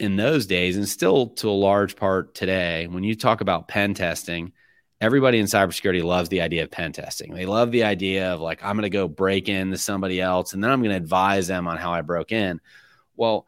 in 0.00 0.16
those 0.16 0.46
days, 0.46 0.78
and 0.78 0.88
still 0.88 1.26
to 1.26 1.50
a 1.50 1.52
large 1.52 1.94
part 1.94 2.34
today, 2.34 2.86
when 2.86 3.04
you 3.04 3.14
talk 3.14 3.42
about 3.42 3.68
pen 3.68 3.92
testing, 3.92 4.52
everybody 5.00 5.38
in 5.38 5.46
cybersecurity 5.46 6.02
loves 6.02 6.28
the 6.28 6.40
idea 6.40 6.64
of 6.64 6.70
pen 6.70 6.92
testing. 6.92 7.32
They 7.32 7.46
love 7.46 7.70
the 7.70 7.84
idea 7.84 8.32
of 8.32 8.40
like, 8.40 8.62
I'm 8.64 8.74
going 8.74 8.82
to 8.82 8.90
go 8.90 9.06
break 9.06 9.48
into 9.48 9.78
somebody 9.78 10.20
else 10.20 10.54
and 10.54 10.62
then 10.62 10.70
I'm 10.70 10.80
going 10.80 10.90
to 10.90 10.96
advise 10.96 11.46
them 11.46 11.68
on 11.68 11.76
how 11.76 11.92
I 11.92 12.00
broke 12.00 12.32
in. 12.32 12.60
Well, 13.16 13.46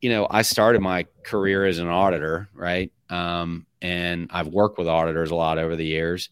you 0.00 0.10
know, 0.10 0.26
I 0.30 0.42
started 0.42 0.80
my 0.80 1.06
career 1.22 1.64
as 1.64 1.78
an 1.78 1.88
auditor, 1.88 2.48
right? 2.54 2.92
Um, 3.08 3.66
and 3.80 4.30
I've 4.32 4.48
worked 4.48 4.78
with 4.78 4.88
auditors 4.88 5.30
a 5.30 5.34
lot 5.34 5.58
over 5.58 5.76
the 5.76 5.84
years. 5.84 6.30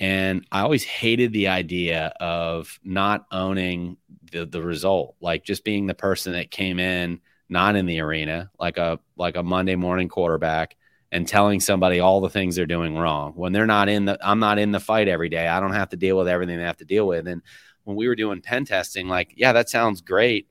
And 0.00 0.46
I 0.52 0.60
always 0.60 0.84
hated 0.84 1.32
the 1.32 1.48
idea 1.48 2.12
of 2.20 2.78
not 2.84 3.26
owning 3.32 3.96
the, 4.30 4.46
the 4.46 4.62
result, 4.62 5.16
like 5.20 5.44
just 5.44 5.64
being 5.64 5.86
the 5.86 5.94
person 5.94 6.34
that 6.34 6.52
came 6.52 6.78
in, 6.78 7.20
not 7.48 7.74
in 7.74 7.86
the 7.86 8.00
arena, 8.00 8.50
like 8.60 8.76
a 8.76 9.00
like 9.16 9.36
a 9.36 9.42
Monday 9.42 9.74
morning 9.74 10.08
quarterback, 10.08 10.76
and 11.10 11.26
telling 11.26 11.60
somebody 11.60 12.00
all 12.00 12.20
the 12.20 12.28
things 12.28 12.56
they're 12.56 12.66
doing 12.66 12.96
wrong 12.96 13.32
when 13.34 13.52
they're 13.52 13.66
not 13.66 13.88
in 13.88 14.04
the 14.04 14.18
I'm 14.20 14.40
not 14.40 14.58
in 14.58 14.72
the 14.72 14.80
fight 14.80 15.08
every 15.08 15.28
day. 15.28 15.46
I 15.46 15.60
don't 15.60 15.72
have 15.72 15.90
to 15.90 15.96
deal 15.96 16.18
with 16.18 16.28
everything 16.28 16.58
they 16.58 16.64
have 16.64 16.76
to 16.78 16.84
deal 16.84 17.06
with. 17.06 17.26
And 17.26 17.42
when 17.84 17.96
we 17.96 18.08
were 18.08 18.14
doing 18.14 18.42
pen 18.42 18.64
testing, 18.64 19.08
like, 19.08 19.32
yeah, 19.36 19.52
that 19.54 19.70
sounds 19.70 20.02
great, 20.02 20.48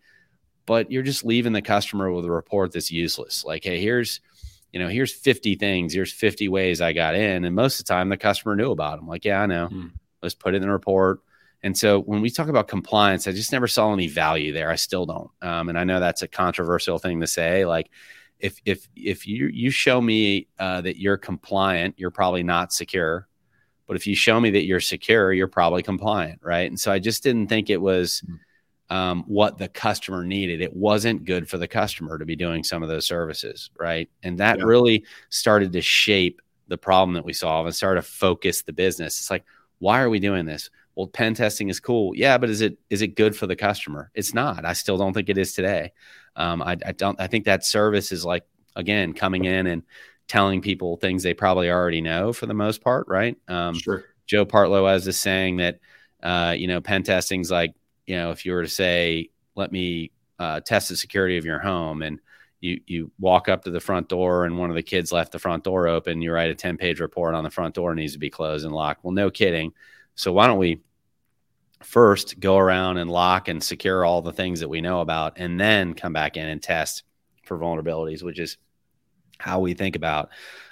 but 0.66 0.92
you're 0.92 1.04
just 1.04 1.24
leaving 1.24 1.54
the 1.54 1.62
customer 1.62 2.12
with 2.12 2.26
a 2.26 2.32
report 2.32 2.72
that's 2.72 2.92
useless. 2.92 3.46
Like, 3.46 3.64
hey, 3.64 3.80
here's 3.80 4.22
you 4.74 4.80
know, 4.80 4.90
here's 4.90 5.14
50 5.14 5.56
things, 5.56 5.94
here's 5.94 6.12
50 6.12 6.50
ways 6.50 6.82
I 6.82 6.94
got 6.94 7.16
in. 7.16 7.46
And 7.46 7.56
most 7.56 7.80
of 7.80 7.86
the 7.86 7.94
time 7.94 8.10
the 8.10 8.18
customer 8.18 8.56
knew 8.56 8.72
about 8.72 8.98
them. 8.98 9.08
Like, 9.08 9.26
yeah, 9.26 9.42
I 9.42 9.46
know. 9.46 9.68
Hmm. 9.68 9.88
Let's 10.22 10.36
put 10.36 10.54
it 10.54 10.58
in 10.58 10.64
the 10.64 10.72
report. 10.72 11.22
And 11.64 11.76
so 11.76 12.02
when 12.02 12.22
we 12.22 12.30
talk 12.30 12.50
about 12.50 12.68
compliance, 12.68 13.28
I 13.28 13.32
just 13.32 13.52
never 13.52 13.68
saw 13.68 13.92
any 13.94 14.08
value 14.08 14.54
there. 14.54 14.70
I 14.70 14.76
still 14.76 15.06
don't. 15.06 15.32
Um, 15.42 15.70
and 15.70 15.80
I 15.80 15.84
know 15.84 16.00
that's 16.00 16.22
a 16.22 16.28
controversial 16.28 17.00
thing 17.00 17.22
to 17.22 17.28
say. 17.28 17.66
Like, 17.66 17.90
if 18.40 18.60
if 18.66 18.88
if 18.96 19.28
you 19.28 19.48
you 19.48 19.70
show 19.70 20.02
me 20.02 20.48
uh, 20.60 20.82
that 20.82 21.00
you're 21.00 21.18
compliant, 21.18 21.96
you're 21.98 22.12
probably 22.12 22.44
not 22.44 22.74
secure. 22.74 23.28
But 23.88 23.96
if 23.96 24.06
you 24.06 24.16
show 24.16 24.40
me 24.40 24.50
that 24.52 24.66
you're 24.66 24.82
secure, 24.82 25.32
you're 25.32 25.48
probably 25.48 25.82
compliant, 25.82 26.42
right? 26.44 26.70
And 26.70 26.80
so 26.80 26.92
I 26.92 27.00
just 27.00 27.24
didn't 27.24 27.48
think 27.48 27.70
it 27.70 27.82
was 27.82 28.22
hmm. 28.26 28.96
um, 28.96 29.24
what 29.28 29.58
the 29.58 29.70
customer 29.70 30.26
needed. 30.26 30.62
It 30.62 30.76
wasn't 30.76 31.24
good 31.24 31.50
for 31.50 31.58
the 31.58 31.70
customer 31.70 32.18
to 32.18 32.26
be 32.26 32.36
doing 32.36 32.64
some 32.66 32.84
of 32.84 32.90
those 32.90 33.06
services, 33.06 33.70
right? 33.80 34.10
And 34.24 34.38
that 34.40 34.60
yeah. 34.60 34.66
really 34.66 35.06
started 35.30 35.72
to 35.72 35.82
shape 35.82 36.42
the 36.68 36.78
problem 36.78 37.14
that 37.14 37.24
we 37.24 37.32
solve 37.32 37.66
and 37.66 37.74
started 37.74 38.02
to 38.02 38.08
focus 38.08 38.62
the 38.62 38.74
business. 38.74 39.20
It's 39.20 39.32
like, 39.32 39.46
why 39.80 40.02
are 40.02 40.10
we 40.10 40.20
doing 40.20 40.46
this? 40.46 40.70
Well, 40.96 41.08
pen 41.08 41.36
testing 41.36 41.70
is 41.70 41.80
cool, 41.80 42.16
yeah, 42.16 42.40
but 42.40 42.50
is 42.50 42.62
it 42.62 42.78
is 42.90 43.04
it 43.04 43.16
good 43.16 43.36
for 43.36 43.46
the 43.46 43.56
customer? 43.56 44.10
It's 44.16 44.34
not. 44.34 44.66
I 44.66 44.74
still 44.74 44.98
don't 44.98 45.14
think 45.14 45.30
it 45.30 45.38
is 45.38 45.54
today. 45.54 45.94
Um, 46.38 46.62
I, 46.62 46.78
I 46.86 46.92
don't. 46.94 47.20
I 47.20 47.28
think 47.28 47.46
that 47.46 47.66
service 47.66 48.12
is 48.12 48.24
like 48.24 48.44
again 48.76 49.14
coming 49.14 49.46
in 49.46 49.68
and 49.68 49.84
telling 50.28 50.62
people 50.62 50.98
things 50.98 51.24
they 51.24 51.34
probably 51.34 51.70
already 51.70 52.02
know 52.02 52.32
for 52.32 52.46
the 52.46 52.54
most 52.54 52.82
part, 52.82 53.08
right? 53.08 53.36
Um, 53.48 53.76
sure. 53.76 54.06
Joe 54.26 54.46
Partlow 54.46 54.90
has 54.90 55.06
this 55.06 55.20
saying 55.20 55.58
that 55.58 55.80
uh, 56.24 56.56
you 56.58 56.68
know 56.68 56.82
pen 56.82 57.04
testing's 57.04 57.52
like 57.52 57.74
you 58.06 58.16
know 58.16 58.32
if 58.32 58.46
you 58.46 58.54
were 58.54 58.64
to 58.64 58.70
say 58.70 59.30
let 59.56 59.72
me 59.72 60.12
uh, 60.40 60.60
test 60.62 60.90
the 60.90 60.96
security 60.96 61.38
of 61.38 61.46
your 61.46 61.60
home 61.60 62.02
and 62.02 62.20
you 62.60 62.82
you 62.86 63.12
walk 63.20 63.50
up 63.50 63.64
to 63.64 63.72
the 63.72 63.80
front 63.80 64.10
door 64.10 64.46
and 64.46 64.58
one 64.58 64.70
of 64.70 64.76
the 64.76 64.84
kids 64.84 65.12
left 65.12 65.32
the 65.32 65.40
front 65.40 65.64
door 65.64 65.88
open 65.88 66.22
you 66.22 66.32
write 66.32 66.50
a 66.50 66.56
10 66.56 66.78
page 66.78 67.00
report 67.00 67.36
on 67.36 67.44
the 67.44 67.50
front 67.50 67.76
door 67.76 67.94
needs 67.94 68.14
to 68.14 68.20
be 68.20 68.30
closed 68.30 68.66
and 68.66 68.74
locked 68.74 69.04
well 69.04 69.14
no 69.14 69.30
kidding 69.30 69.72
so 70.16 70.32
why 70.32 70.48
don't 70.48 70.58
we 70.58 70.82
first 71.84 72.40
go 72.40 72.58
around 72.58 72.98
and 72.98 73.10
lock 73.10 73.48
and 73.48 73.64
secure 73.64 74.04
all 74.04 74.22
the 74.22 74.34
things 74.34 74.60
that 74.60 74.70
we 74.70 74.82
know 74.82 75.02
about, 75.02 75.34
and 75.38 75.60
then 75.60 75.94
come 75.94 76.14
back 76.14 76.38
in 76.38 76.48
and 76.48 76.62
test 76.62 77.04
for 77.46 77.58
vulnerabilities, 77.58 78.24
which 78.24 78.40
is 78.40 78.58
how 79.40 79.60
we 79.60 79.74
think 79.74 79.96
about 79.96 80.30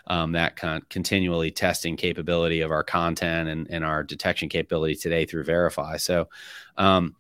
um, 0.07 0.33
that 0.33 0.55
con- 0.55 0.81
continually 0.89 1.51
testing 1.51 1.95
capability 1.95 2.61
of 2.61 2.71
our 2.71 2.83
content 2.83 3.49
and, 3.49 3.67
and 3.69 3.85
our 3.85 4.03
detection 4.03 4.49
capability 4.49 4.95
today 4.95 5.25
through 5.25 5.43
Verify. 5.43 5.97
So, 5.97 6.29
um, 6.77 7.15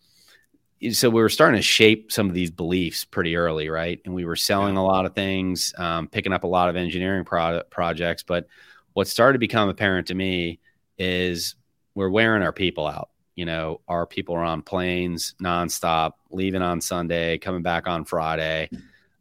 so 0.91 1.09
we 1.09 1.21
were 1.21 1.29
starting 1.29 1.57
to 1.57 1.63
shape 1.63 2.11
some 2.11 2.27
of 2.27 2.35
these 2.35 2.51
beliefs 2.51 3.05
pretty 3.05 3.35
early, 3.35 3.69
right? 3.69 3.99
And 4.05 4.13
we 4.13 4.25
were 4.25 4.35
selling 4.35 4.77
a 4.77 4.83
lot 4.83 5.05
of 5.05 5.15
things, 5.15 5.73
um, 5.77 6.07
picking 6.07 6.33
up 6.33 6.43
a 6.43 6.47
lot 6.47 6.69
of 6.69 6.75
engineering 6.75 7.25
pro- 7.25 7.63
projects. 7.69 8.23
But 8.23 8.47
what 8.93 9.07
started 9.07 9.33
to 9.33 9.39
become 9.39 9.69
apparent 9.69 10.07
to 10.07 10.15
me 10.15 10.59
is 10.97 11.55
we're 11.95 12.09
wearing 12.09 12.43
our 12.43 12.53
people 12.53 12.87
out. 12.87 13.09
You 13.35 13.45
know, 13.45 13.81
our 13.87 14.05
people 14.05 14.35
are 14.35 14.43
on 14.43 14.61
planes 14.61 15.35
nonstop, 15.41 16.13
leaving 16.31 16.61
on 16.61 16.81
Sunday, 16.81 17.37
coming 17.37 17.61
back 17.61 17.87
on 17.87 18.05
Friday. 18.05 18.69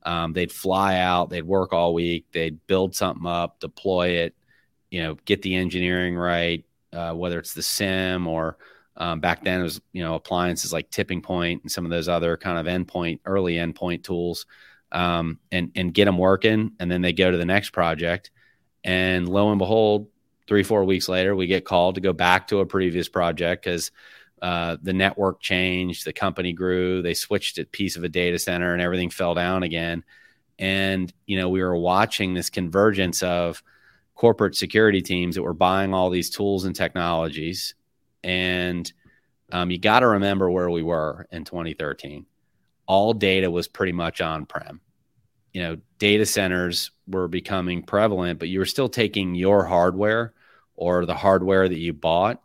Um, 0.05 0.33
they'd 0.33 0.53
fly 0.53 0.99
out, 0.99 1.31
they'd 1.31 1.47
work 1.47 1.73
all 1.73 1.95
week, 1.95 2.27
they'd 2.33 2.65
build 2.67 2.95
something 2.95 3.27
up, 3.27 3.59
deploy 3.59 4.09
it, 4.11 4.35
you 4.91 5.03
know, 5.03 5.17
get 5.25 5.43
the 5.43 5.55
engineering 5.57 6.15
right, 6.15 6.65
uh, 6.93 7.13
whether 7.13 7.39
it's 7.39 7.55
the 7.55 7.63
SIEM 7.63 8.27
or 8.27 8.59
um, 8.97 9.21
back 9.21 9.43
then 9.43 9.61
it 9.61 9.65
was 9.65 9.81
you 9.93 10.03
know 10.03 10.15
appliances 10.15 10.73
like 10.73 10.91
Tipping 10.91 11.21
Point 11.21 11.63
and 11.63 11.71
some 11.71 11.85
of 11.85 11.91
those 11.91 12.09
other 12.09 12.37
kind 12.37 12.59
of 12.59 12.73
endpoint 12.73 13.21
early 13.25 13.55
endpoint 13.55 14.05
tools, 14.05 14.47
um, 14.93 15.39
and 15.51 15.73
and 15.75 15.93
get 15.93 16.05
them 16.05 16.19
working, 16.19 16.73
and 16.79 16.91
then 16.91 17.03
they 17.03 17.13
go 17.13 17.31
to 17.31 17.37
the 17.37 17.45
next 17.45 17.71
project, 17.71 18.31
and 18.85 19.29
lo 19.29 19.51
and 19.51 19.59
behold, 19.59 20.09
three 20.47 20.63
four 20.63 20.85
weeks 20.85 21.09
later 21.09 21.35
we 21.35 21.47
get 21.47 21.65
called 21.65 21.95
to 21.95 22.01
go 22.01 22.13
back 22.13 22.49
to 22.49 22.61
a 22.61 22.67
previous 22.67 23.09
project 23.09 23.65
because 23.65 23.91
uh, 24.43 24.77
the 24.83 24.93
network 24.93 25.41
changed, 25.41 26.05
the 26.05 26.13
company 26.13 26.53
grew, 26.53 27.01
they 27.01 27.15
switched 27.15 27.59
a 27.59 27.65
piece 27.65 27.97
of 27.97 28.05
a 28.05 28.11
data 28.11 28.39
center, 28.39 28.75
and 28.75 28.83
everything 28.83 29.09
fell 29.09 29.33
down 29.33 29.63
again. 29.63 30.05
And 30.59 31.11
you 31.25 31.39
know, 31.39 31.49
we 31.49 31.63
were 31.63 31.77
watching 31.77 32.35
this 32.35 32.51
convergence 32.51 33.23
of 33.23 33.63
corporate 34.15 34.55
security 34.55 35.01
teams 35.01 35.35
that 35.35 35.43
were 35.43 35.55
buying 35.55 35.95
all 35.95 36.11
these 36.11 36.29
tools 36.29 36.65
and 36.67 36.77
technologies, 36.77 37.75
and 38.23 38.93
um, 39.51 39.71
you 39.71 39.79
got 39.79 40.01
to 40.01 40.09
remember 40.09 40.51
where 40.51 40.69
we 40.69 40.83
were 40.83 41.27
in 41.33 41.45
2013. 41.45 42.27
All 42.87 43.15
data 43.15 43.51
was 43.51 43.67
pretty 43.67 43.93
much 43.93 44.21
on 44.21 44.45
prem. 44.45 44.83
You 45.55 45.63
know, 45.63 45.77
data 45.99 46.27
centers 46.27 46.91
were 47.07 47.29
becoming 47.29 47.83
prevalent, 47.83 48.39
but 48.39 48.49
you 48.49 48.59
were 48.59 48.67
still 48.67 48.91
taking 48.91 49.35
your 49.35 49.65
hardware 49.65 50.35
or 50.77 51.07
the 51.07 51.15
hardware 51.15 51.67
that 51.67 51.79
you 51.79 51.95
bought 51.95 52.43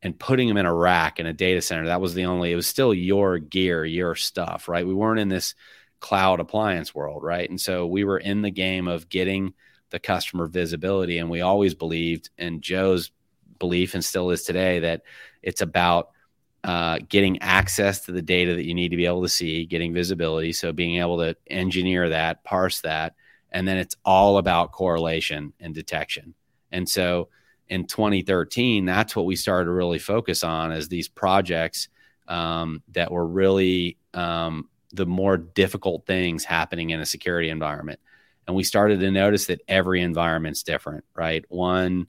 and 0.00 0.18
putting 0.18 0.48
them 0.48 0.56
in 0.56 0.64
a 0.64 0.72
rack 0.72 1.18
in 1.18 1.26
a 1.26 1.32
data 1.32 1.60
center. 1.60 1.86
That 1.86 2.00
was 2.00 2.14
the 2.14 2.26
only, 2.26 2.52
it 2.52 2.56
was 2.56 2.66
still 2.66 2.94
your 2.94 3.38
gear, 3.38 3.84
your 3.84 4.14
stuff, 4.14 4.68
right? 4.68 4.86
We 4.86 4.94
weren't 4.94 5.20
in 5.20 5.28
this 5.28 5.54
cloud 5.98 6.38
appliance 6.40 6.94
world, 6.94 7.22
right? 7.22 7.48
And 7.48 7.60
so 7.60 7.86
we 7.86 8.04
were 8.04 8.18
in 8.18 8.42
the 8.42 8.50
game 8.50 8.86
of 8.86 9.08
getting 9.08 9.54
the 9.90 9.98
customer 9.98 10.46
visibility. 10.46 11.18
And 11.18 11.30
we 11.30 11.40
always 11.40 11.74
believed, 11.74 12.30
and 12.38 12.62
Joe's 12.62 13.10
belief 13.58 13.94
and 13.94 14.04
still 14.04 14.30
is 14.30 14.44
today, 14.44 14.80
that 14.80 15.02
it's 15.42 15.60
about 15.62 16.10
uh, 16.64 16.98
getting 17.08 17.40
access 17.42 18.00
to 18.00 18.12
the 18.12 18.22
data 18.22 18.54
that 18.54 18.64
you 18.64 18.74
need 18.74 18.88
to 18.88 18.96
be 18.96 19.04
able 19.04 19.22
to 19.22 19.28
see, 19.28 19.66
getting 19.66 19.92
visibility. 19.92 20.50
So 20.52 20.72
being 20.72 20.98
able 20.98 21.18
to 21.18 21.36
engineer 21.46 22.08
that, 22.08 22.42
parse 22.42 22.80
that, 22.80 23.14
and 23.52 23.68
then 23.68 23.76
it's 23.76 23.96
all 24.04 24.38
about 24.38 24.72
correlation 24.72 25.52
and 25.60 25.74
detection. 25.74 26.34
And 26.72 26.88
so, 26.88 27.28
in 27.68 27.86
2013, 27.86 28.84
that's 28.84 29.16
what 29.16 29.24
we 29.24 29.36
started 29.36 29.66
to 29.66 29.72
really 29.72 29.98
focus 29.98 30.44
on 30.44 30.70
as 30.70 30.88
these 30.88 31.08
projects 31.08 31.88
um, 32.28 32.82
that 32.92 33.10
were 33.10 33.26
really 33.26 33.96
um, 34.12 34.68
the 34.92 35.06
more 35.06 35.36
difficult 35.36 36.06
things 36.06 36.44
happening 36.44 36.90
in 36.90 37.00
a 37.00 37.06
security 37.06 37.50
environment. 37.50 38.00
And 38.46 38.56
we 38.56 38.64
started 38.64 39.00
to 39.00 39.10
notice 39.10 39.46
that 39.46 39.62
every 39.66 40.02
environment's 40.02 40.62
different, 40.62 41.04
right? 41.14 41.44
One 41.48 42.06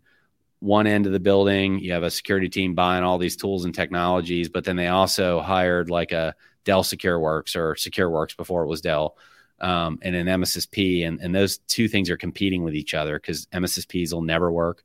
one 0.65 0.87
end 0.87 1.05
of 1.05 1.11
the 1.11 1.19
building, 1.19 1.79
you 1.79 1.93
have 1.93 2.03
a 2.03 2.09
security 2.09 2.49
team 2.49 2.73
buying 2.73 3.03
all 3.03 3.17
these 3.17 3.35
tools 3.35 3.65
and 3.65 3.73
technologies, 3.73 4.49
but 4.49 4.63
then 4.63 4.75
they 4.75 4.87
also 4.87 5.39
hired 5.39 5.89
like 5.89 6.11
a 6.11 6.35
Dell 6.63 6.83
SecureWorks 6.83 7.55
or 7.55 7.75
SecureWorks 7.75 8.35
before 8.35 8.63
it 8.63 8.67
was 8.67 8.81
Dell, 8.81 9.15
um, 9.61 9.99
and 10.01 10.15
an 10.15 10.25
MSSP, 10.25 11.07
and, 11.07 11.19
and 11.21 11.33
those 11.33 11.59
two 11.59 11.87
things 11.87 12.09
are 12.09 12.17
competing 12.17 12.63
with 12.63 12.75
each 12.75 12.93
other 12.93 13.17
because 13.17 13.45
MSSPs 13.47 14.11
will 14.11 14.23
never 14.23 14.51
work 14.51 14.83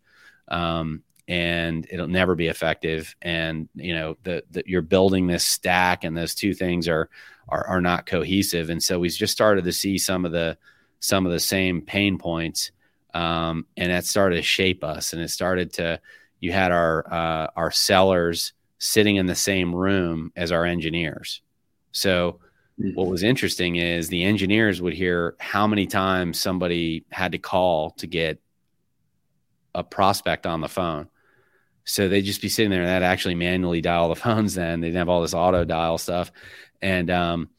um, 0.48 1.02
and 1.26 1.86
it'll 1.90 2.08
never 2.08 2.34
be 2.34 2.48
effective. 2.48 3.14
And 3.22 3.68
you 3.74 3.94
know, 3.94 4.16
the, 4.24 4.44
you're 4.66 4.82
building 4.82 5.26
this 5.26 5.44
stack, 5.44 6.04
and 6.04 6.16
those 6.16 6.34
two 6.34 6.54
things 6.54 6.88
are, 6.88 7.08
are 7.48 7.66
are 7.66 7.80
not 7.80 8.06
cohesive. 8.06 8.68
And 8.68 8.82
so 8.82 8.98
we 8.98 9.08
just 9.08 9.32
started 9.32 9.64
to 9.64 9.72
see 9.72 9.96
some 9.96 10.24
of 10.24 10.32
the 10.32 10.58
some 11.00 11.24
of 11.24 11.32
the 11.32 11.40
same 11.40 11.80
pain 11.80 12.18
points, 12.18 12.70
um, 13.14 13.66
and 13.76 13.90
that 13.90 14.04
started 14.04 14.36
to 14.36 14.42
shape 14.42 14.84
us. 14.84 15.12
And 15.12 15.22
it 15.22 15.28
started 15.28 15.72
to 15.74 16.00
you 16.40 16.52
had 16.52 16.72
our 16.72 17.12
uh, 17.12 17.48
our 17.56 17.70
sellers 17.70 18.52
sitting 18.78 19.16
in 19.16 19.26
the 19.26 19.34
same 19.34 19.74
room 19.74 20.32
as 20.36 20.52
our 20.52 20.64
engineers. 20.64 21.42
So 21.92 22.40
mm-hmm. 22.80 22.94
what 22.94 23.08
was 23.08 23.22
interesting 23.22 23.76
is 23.76 24.08
the 24.08 24.24
engineers 24.24 24.80
would 24.80 24.94
hear 24.94 25.36
how 25.38 25.66
many 25.66 25.86
times 25.86 26.40
somebody 26.40 27.04
had 27.10 27.32
to 27.32 27.38
call 27.38 27.90
to 27.92 28.06
get 28.06 28.40
a 29.74 29.84
prospect 29.84 30.46
on 30.46 30.62
the 30.62 30.68
phone. 30.68 31.08
So 31.84 32.08
they'd 32.08 32.22
just 32.22 32.42
be 32.42 32.48
sitting 32.48 32.70
there 32.70 32.82
and 32.82 32.88
they'd 32.88 33.06
actually 33.06 33.34
manually 33.34 33.80
dial 33.80 34.08
the 34.08 34.16
phones 34.16 34.54
then. 34.54 34.80
They 34.80 34.88
didn't 34.88 34.98
have 34.98 35.08
all 35.08 35.22
this 35.22 35.34
auto 35.34 35.64
dial 35.64 35.98
stuff. 35.98 36.32
And 36.80 37.10
um 37.10 37.50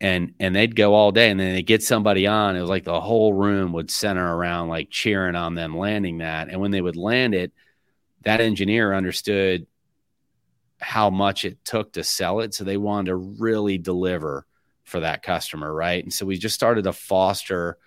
and 0.00 0.34
and 0.38 0.54
they'd 0.54 0.76
go 0.76 0.94
all 0.94 1.12
day 1.12 1.30
and 1.30 1.40
then 1.40 1.54
they 1.54 1.62
get 1.62 1.82
somebody 1.82 2.26
on. 2.26 2.56
It 2.56 2.60
was 2.60 2.70
like 2.70 2.84
the 2.84 3.00
whole 3.00 3.32
room 3.32 3.72
would 3.72 3.90
center 3.90 4.36
around 4.36 4.68
like 4.68 4.90
cheering 4.90 5.36
on 5.36 5.54
them 5.54 5.76
landing 5.76 6.18
that. 6.18 6.48
And 6.48 6.60
when 6.60 6.70
they 6.70 6.82
would 6.82 6.96
land 6.96 7.34
it, 7.34 7.52
that 8.22 8.40
engineer 8.40 8.92
understood 8.92 9.66
how 10.78 11.08
much 11.08 11.44
it 11.44 11.64
took 11.64 11.92
to 11.94 12.04
sell 12.04 12.40
it. 12.40 12.52
So 12.52 12.64
they 12.64 12.76
wanted 12.76 13.10
to 13.10 13.16
really 13.16 13.78
deliver 13.78 14.46
for 14.84 15.00
that 15.00 15.22
customer, 15.22 15.72
right? 15.72 16.02
And 16.02 16.12
so 16.12 16.26
we 16.26 16.36
just 16.36 16.54
started 16.54 16.84
to 16.84 16.92
foster 16.92 17.78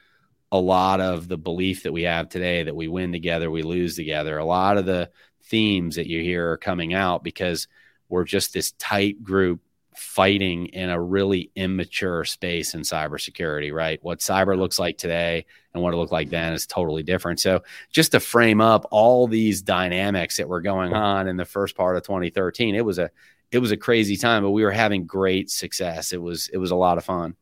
a 0.52 0.60
lot 0.60 1.00
of 1.00 1.28
the 1.28 1.38
belief 1.38 1.84
that 1.84 1.94
we 1.94 2.04
have 2.04 2.28
today 2.30 2.64
that 2.64 2.76
we 2.76 2.88
win 2.88 3.12
together, 3.12 3.52
we 3.52 3.62
lose 3.62 3.96
together. 3.96 4.38
A 4.38 4.46
lot 4.46 4.78
of 4.78 4.86
the 4.86 5.12
themes 5.44 5.96
that 5.96 6.08
you 6.08 6.22
hear 6.22 6.52
are 6.52 6.58
coming 6.58 6.94
out 6.94 7.24
because 7.24 7.68
we're 8.10 8.24
just 8.24 8.54
this 8.54 8.72
tight 8.74 9.24
group 9.24 9.62
fighting 9.96 10.68
in 10.68 10.90
a 10.90 11.02
really 11.02 11.52
immature 11.56 12.24
space 12.24 12.74
in 12.74 12.82
cybersecurity, 12.82 13.74
right? 13.74 14.00
What 14.04 14.20
cyber 14.20 14.58
looks 14.58 14.80
like 14.80 14.98
today 14.98 15.46
and 15.74 15.84
what 15.84 15.94
it 15.94 15.98
looked 15.98 16.12
like 16.12 16.30
then 16.30 16.54
is 16.54 16.66
totally 16.66 17.04
different. 17.04 17.40
So, 17.40 17.64
just 17.92 18.12
to 18.12 18.20
frame 18.20 18.62
up 18.62 18.88
all 18.92 19.28
these 19.28 19.62
dynamics 19.62 20.38
that 20.38 20.48
were 20.48 20.62
going 20.62 20.94
on 20.94 21.28
in 21.28 21.38
the 21.38 21.46
first 21.46 21.76
part 21.76 21.98
of 21.98 22.04
2013, 22.04 22.76
it 22.76 22.86
was 22.86 23.00
a 23.00 23.10
it 23.52 23.60
was 23.60 23.72
a 23.72 23.78
crazy 23.78 24.16
time, 24.16 24.44
but 24.44 24.52
we 24.52 24.64
were 24.64 24.72
having 24.72 25.06
great 25.06 25.50
success. 25.50 26.14
It 26.14 26.22
was 26.22 26.50
it 26.50 26.58
was 26.58 26.72
a 26.72 26.76
lot 26.76 26.98
of 26.98 27.06
fun. 27.06 27.36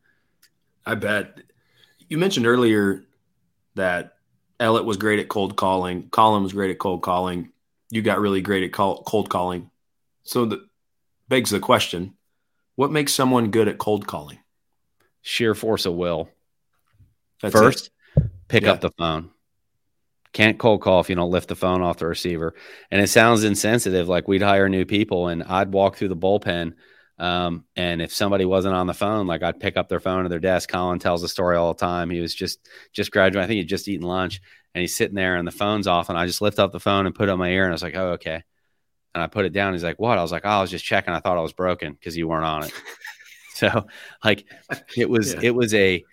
I 0.85 0.95
bet 0.95 1.39
you 2.07 2.17
mentioned 2.17 2.47
earlier 2.47 3.05
that 3.75 4.13
Elliot 4.59 4.85
was 4.85 4.97
great 4.97 5.19
at 5.19 5.27
cold 5.27 5.55
calling. 5.55 6.09
Colin 6.09 6.43
was 6.43 6.53
great 6.53 6.71
at 6.71 6.79
cold 6.79 7.01
calling. 7.01 7.51
You 7.89 8.01
got 8.01 8.19
really 8.19 8.41
great 8.41 8.63
at 8.63 8.73
call, 8.73 9.03
cold 9.03 9.29
calling. 9.29 9.69
So 10.23 10.45
that 10.45 10.59
begs 11.27 11.51
the 11.51 11.59
question: 11.59 12.13
What 12.77 12.93
makes 12.93 13.13
someone 13.13 13.51
good 13.51 13.67
at 13.67 13.77
cold 13.77 14.07
calling? 14.07 14.39
Sheer 15.21 15.53
force 15.53 15.85
of 15.85 15.95
will. 15.95 16.29
That's 17.41 17.53
First, 17.53 17.89
it. 18.15 18.23
pick 18.47 18.63
yeah. 18.63 18.71
up 18.71 18.79
the 18.79 18.91
phone. 18.91 19.31
Can't 20.31 20.57
cold 20.57 20.79
call 20.79 21.01
if 21.01 21.09
you 21.09 21.15
don't 21.15 21.31
lift 21.31 21.49
the 21.49 21.55
phone 21.55 21.81
off 21.81 21.97
the 21.97 22.07
receiver. 22.07 22.55
And 22.89 23.01
it 23.01 23.09
sounds 23.09 23.43
insensitive. 23.43 24.07
Like 24.07 24.29
we'd 24.29 24.41
hire 24.41 24.69
new 24.69 24.85
people, 24.85 25.27
and 25.27 25.43
I'd 25.43 25.73
walk 25.73 25.97
through 25.97 26.07
the 26.07 26.15
bullpen 26.15 26.75
um, 27.19 27.65
and 27.75 28.01
if 28.01 28.13
somebody 28.13 28.45
wasn't 28.45 28.75
on 28.75 28.87
the 28.87 28.93
phone, 28.93 29.25
like 29.25 29.41
I'd 29.41 29.59
pick 29.59 29.75
up 29.75 29.89
their 29.89 29.99
phone 29.99 30.25
at 30.25 30.29
their 30.29 30.39
desk. 30.39 30.69
Colin 30.69 30.99
tells 30.99 31.21
the 31.21 31.27
story 31.27 31.57
all 31.57 31.73
the 31.73 31.79
time. 31.79 32.09
He 32.09 32.19
was 32.19 32.33
just 32.33 32.59
just 32.93 33.11
graduating. 33.11 33.43
I 33.43 33.47
think 33.47 33.57
he'd 33.57 33.69
just 33.69 33.87
eaten 33.87 34.05
lunch, 34.05 34.39
and 34.75 34.81
he's 34.81 34.95
sitting 34.95 35.15
there, 35.15 35.35
and 35.35 35.47
the 35.47 35.51
phone's 35.51 35.87
off, 35.87 36.09
and 36.09 36.17
I 36.17 36.27
just 36.27 36.41
lift 36.41 36.59
up 36.59 36.71
the 36.71 36.79
phone 36.79 37.05
and 37.05 37.15
put 37.15 37.29
it 37.29 37.31
on 37.31 37.39
my 37.39 37.49
ear, 37.49 37.63
and 37.63 37.71
I 37.71 37.73
was 37.73 37.83
like, 37.83 37.95
"Oh, 37.95 38.11
okay." 38.11 38.43
And 39.13 39.23
I 39.23 39.27
put 39.27 39.45
it 39.45 39.53
down. 39.53 39.73
He's 39.73 39.83
like, 39.83 39.99
"What?" 39.99 40.17
I 40.17 40.21
was 40.21 40.31
like, 40.31 40.43
"Oh, 40.45 40.49
I 40.49 40.61
was 40.61 40.71
just 40.71 40.85
checking. 40.85 41.13
I 41.13 41.19
thought 41.19 41.37
I 41.37 41.41
was 41.41 41.53
broken 41.53 41.93
because 41.93 42.15
you 42.15 42.27
weren't 42.27 42.45
on 42.45 42.63
it." 42.63 42.73
so, 43.55 43.87
like, 44.23 44.45
it 44.95 45.09
was 45.09 45.33
yeah. 45.33 45.39
it 45.43 45.55
was 45.55 45.73
a 45.73 46.03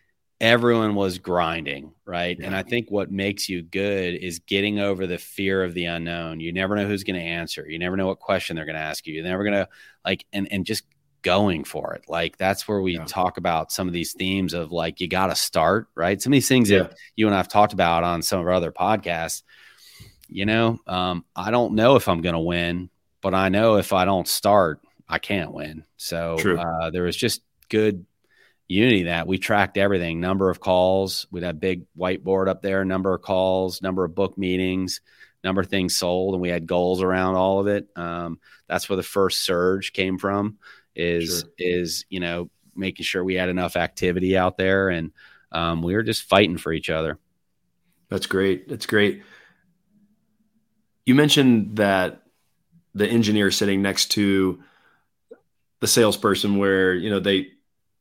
everyone 0.41 0.95
was 0.95 1.19
grinding, 1.19 1.93
right? 2.05 2.37
Yeah. 2.39 2.47
And 2.47 2.57
I 2.57 2.63
think 2.63 2.91
what 2.91 3.11
makes 3.11 3.49
you 3.49 3.63
good 3.63 4.15
is 4.15 4.41
getting 4.41 4.79
over 4.79 5.07
the 5.07 5.19
fear 5.19 5.63
of 5.65 5.75
the 5.75 5.87
unknown. 5.87 6.41
You 6.41 6.53
never 6.53 6.77
know 6.77 6.87
who's 6.87 7.05
going 7.05 7.19
to 7.19 7.25
answer. 7.25 7.69
You 7.69 7.79
never 7.79 7.97
know 7.97 8.09
what 8.09 8.19
question 8.19 8.57
they're 8.57 8.67
going 8.67 8.75
to 8.75 8.81
ask 8.81 9.07
you. 9.07 9.15
You're 9.15 9.25
never 9.25 9.45
going 9.45 9.55
to 9.55 9.69
like 10.05 10.25
and 10.33 10.51
and 10.51 10.67
just 10.67 10.85
going 11.23 11.65
for 11.65 11.95
it. 11.95 12.05
Like 12.09 12.37
that's 12.37 12.69
where 12.69 12.81
we 12.81 12.97
yeah. 12.97 13.05
talk 13.07 13.39
about 13.39 13.73
some 13.73 13.89
of 13.89 13.95
these 13.95 14.13
themes 14.13 14.53
of 14.53 14.71
like 14.71 15.01
you 15.01 15.09
got 15.09 15.29
to 15.29 15.35
start, 15.35 15.89
right? 15.95 16.21
Some 16.21 16.33
of 16.33 16.35
these 16.35 16.49
things 16.49 16.69
that 16.69 16.95
you 17.17 17.27
and 17.27 17.35
I've 17.35 17.49
talked 17.49 17.73
about 17.73 18.05
on 18.05 18.23
some 18.23 18.39
of 18.39 18.47
our 18.47 18.53
other 18.53 18.71
podcasts. 18.71 19.43
You 20.29 20.47
know, 20.47 20.81
um, 20.87 21.25
I 21.37 21.51
don't 21.51 21.75
know 21.75 21.97
if 21.97 22.09
I'm 22.09 22.23
going 22.23 22.35
to 22.35 22.41
win, 22.41 22.91
but 23.21 23.35
I 23.35 23.49
know 23.49 23.77
if 23.77 23.93
I 23.93 24.05
don't 24.05 24.29
start, 24.29 24.81
I 25.09 25.19
can't 25.19 25.53
win. 25.53 25.85
So 25.97 26.37
uh, 26.59 26.91
there 26.91 27.05
was 27.05 27.17
just 27.17 27.43
good 27.69 28.07
unity 28.69 29.05
that. 29.05 29.27
We 29.27 29.39
tracked 29.39 29.77
everything 29.77 30.21
number 30.21 30.51
of 30.51 30.61
calls. 30.61 31.27
We'd 31.31 31.43
have 31.43 31.61
big 31.61 31.85
whiteboard 31.97 32.49
up 32.49 32.63
there 32.63 32.85
number 32.85 33.15
of 33.15 33.23
calls 33.23 33.83
number 33.83 34.05
of 34.05 34.15
book 34.15 34.39
meetings 34.39 35.01
number 35.43 35.61
of 35.61 35.69
things 35.69 35.95
sold 35.95 36.35
and 36.35 36.41
we 36.41 36.49
had 36.49 36.67
goals 36.67 37.03
around 37.03 37.35
all 37.35 37.61
of 37.61 37.67
it. 37.67 37.87
Um, 37.95 38.41
that's 38.67 38.89
where 38.89 38.97
the 38.97 39.03
first 39.03 39.43
surge 39.43 39.93
came 39.93 40.17
from 40.17 40.57
is 40.97 41.41
sure. 41.41 41.51
is 41.59 42.07
you 42.09 42.21
know 42.21 42.51
making 42.75 43.05
sure 43.05 43.23
we 43.23 43.35
had 43.35 43.49
enough 43.49 43.77
activity 43.77 44.37
out 44.37 44.57
there 44.57 44.89
and 44.89 45.13
um, 45.53 45.83
we 45.83 45.95
were 45.95 46.03
just 46.03 46.23
fighting 46.23 46.57
for 46.57 46.73
each 46.73 46.91
other. 46.91 47.19
That's 48.09 48.27
great. 48.27 48.69
That's 48.69 48.87
great 48.87 49.23
you 51.07 51.15
mentioned 51.15 51.77
that 51.77 52.23
the 52.95 53.07
engineer 53.07 53.51
sitting 53.51 53.83
next 53.83 54.13
to 54.13 54.63
the 55.81 55.87
salesperson 55.87 56.57
where 56.57 56.95
you 56.95 57.11
know 57.11 57.21
they 57.21 57.49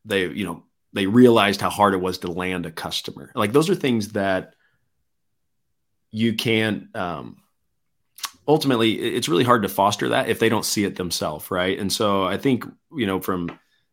they 0.05 0.27
you 0.27 0.45
know 0.45 0.63
they 0.93 1.07
realized 1.07 1.59
how 1.59 1.69
hard 1.69 1.93
it 1.93 2.01
was 2.01 2.19
to 2.19 2.31
land 2.31 2.65
a 2.65 2.71
customer. 2.71 3.31
Like 3.35 3.51
those 3.51 3.69
are 3.69 3.75
things 3.75 4.09
that 4.09 4.53
you 6.11 6.33
can't 6.33 6.95
um, 6.95 7.37
ultimately 8.47 8.93
it's 8.93 9.27
really 9.27 9.43
hard 9.43 9.63
to 9.63 9.69
foster 9.69 10.09
that 10.09 10.29
if 10.29 10.39
they 10.39 10.49
don't 10.49 10.65
see 10.65 10.83
it 10.83 10.95
themselves 10.95 11.49
right? 11.49 11.77
And 11.79 11.91
so 11.91 12.23
i 12.25 12.37
think 12.37 12.65
you 12.95 13.07
know 13.07 13.19
from 13.19 13.49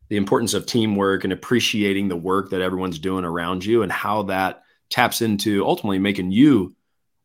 the 0.09 0.17
importance 0.17 0.55
of 0.55 0.67
teamwork 0.67 1.25
and 1.25 1.33
appreciating 1.33 2.09
the 2.09 2.17
work 2.17 2.51
that 2.51 2.61
everyone's 2.61 2.99
doing 2.99 3.25
around 3.25 3.65
you 3.65 3.83
and 3.83 3.93
how 3.93 4.23
that 4.25 4.65
taps 4.91 5.23
into 5.23 5.65
ultimately 5.65 6.01
making 6.01 6.33
you 6.33 6.75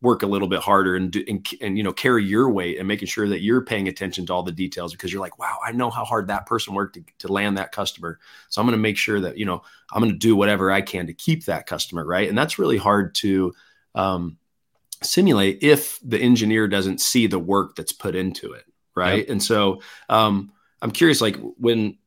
work 0.05 0.21
a 0.21 0.27
little 0.27 0.47
bit 0.47 0.59
harder 0.61 0.95
and, 0.95 1.11
do, 1.11 1.25
and, 1.27 1.45
and 1.61 1.77
you 1.77 1.83
know 1.83 1.91
carry 1.91 2.23
your 2.23 2.49
weight 2.49 2.77
and 2.77 2.87
making 2.87 3.07
sure 3.07 3.27
that 3.27 3.41
you're 3.41 3.65
paying 3.65 3.87
attention 3.87 4.23
to 4.25 4.31
all 4.33 4.43
the 4.43 4.51
details 4.51 4.91
because 4.91 5.11
you're 5.11 5.21
like 5.21 5.39
wow 5.39 5.57
i 5.65 5.71
know 5.71 5.89
how 5.89 6.05
hard 6.05 6.27
that 6.27 6.45
person 6.45 6.75
worked 6.75 6.93
to, 6.93 7.03
to 7.17 7.27
land 7.27 7.57
that 7.57 7.71
customer. 7.71 8.19
So 8.49 8.61
i'm 8.61 8.67
going 8.67 8.77
to 8.77 8.81
make 8.81 8.97
sure 8.97 9.19
that 9.19 9.37
you 9.37 9.45
know 9.45 9.63
i'm 9.91 10.01
going 10.01 10.13
to 10.13 10.17
do 10.17 10.35
whatever 10.35 10.71
i 10.71 10.81
can 10.81 11.07
to 11.07 11.13
keep 11.13 11.45
that 11.45 11.65
customer 11.65 12.05
right? 12.05 12.29
And 12.29 12.37
that's 12.37 12.59
really 12.59 12.77
hard 12.77 13.15
to 13.15 13.53
um, 13.95 14.37
simulate 15.01 15.63
if 15.63 15.99
the 16.03 16.19
engineer 16.19 16.67
doesn't 16.67 17.01
see 17.01 17.25
the 17.27 17.39
work 17.39 17.75
that's 17.75 17.91
put 17.91 18.15
into 18.15 18.53
it 18.53 18.65
right? 18.95 19.19
Yep. 19.19 19.29
and 19.29 19.43
so 19.43 19.81
um, 20.07 20.51
i'm 20.81 20.91
curious 20.91 21.19
like 21.19 21.37
when 21.57 21.97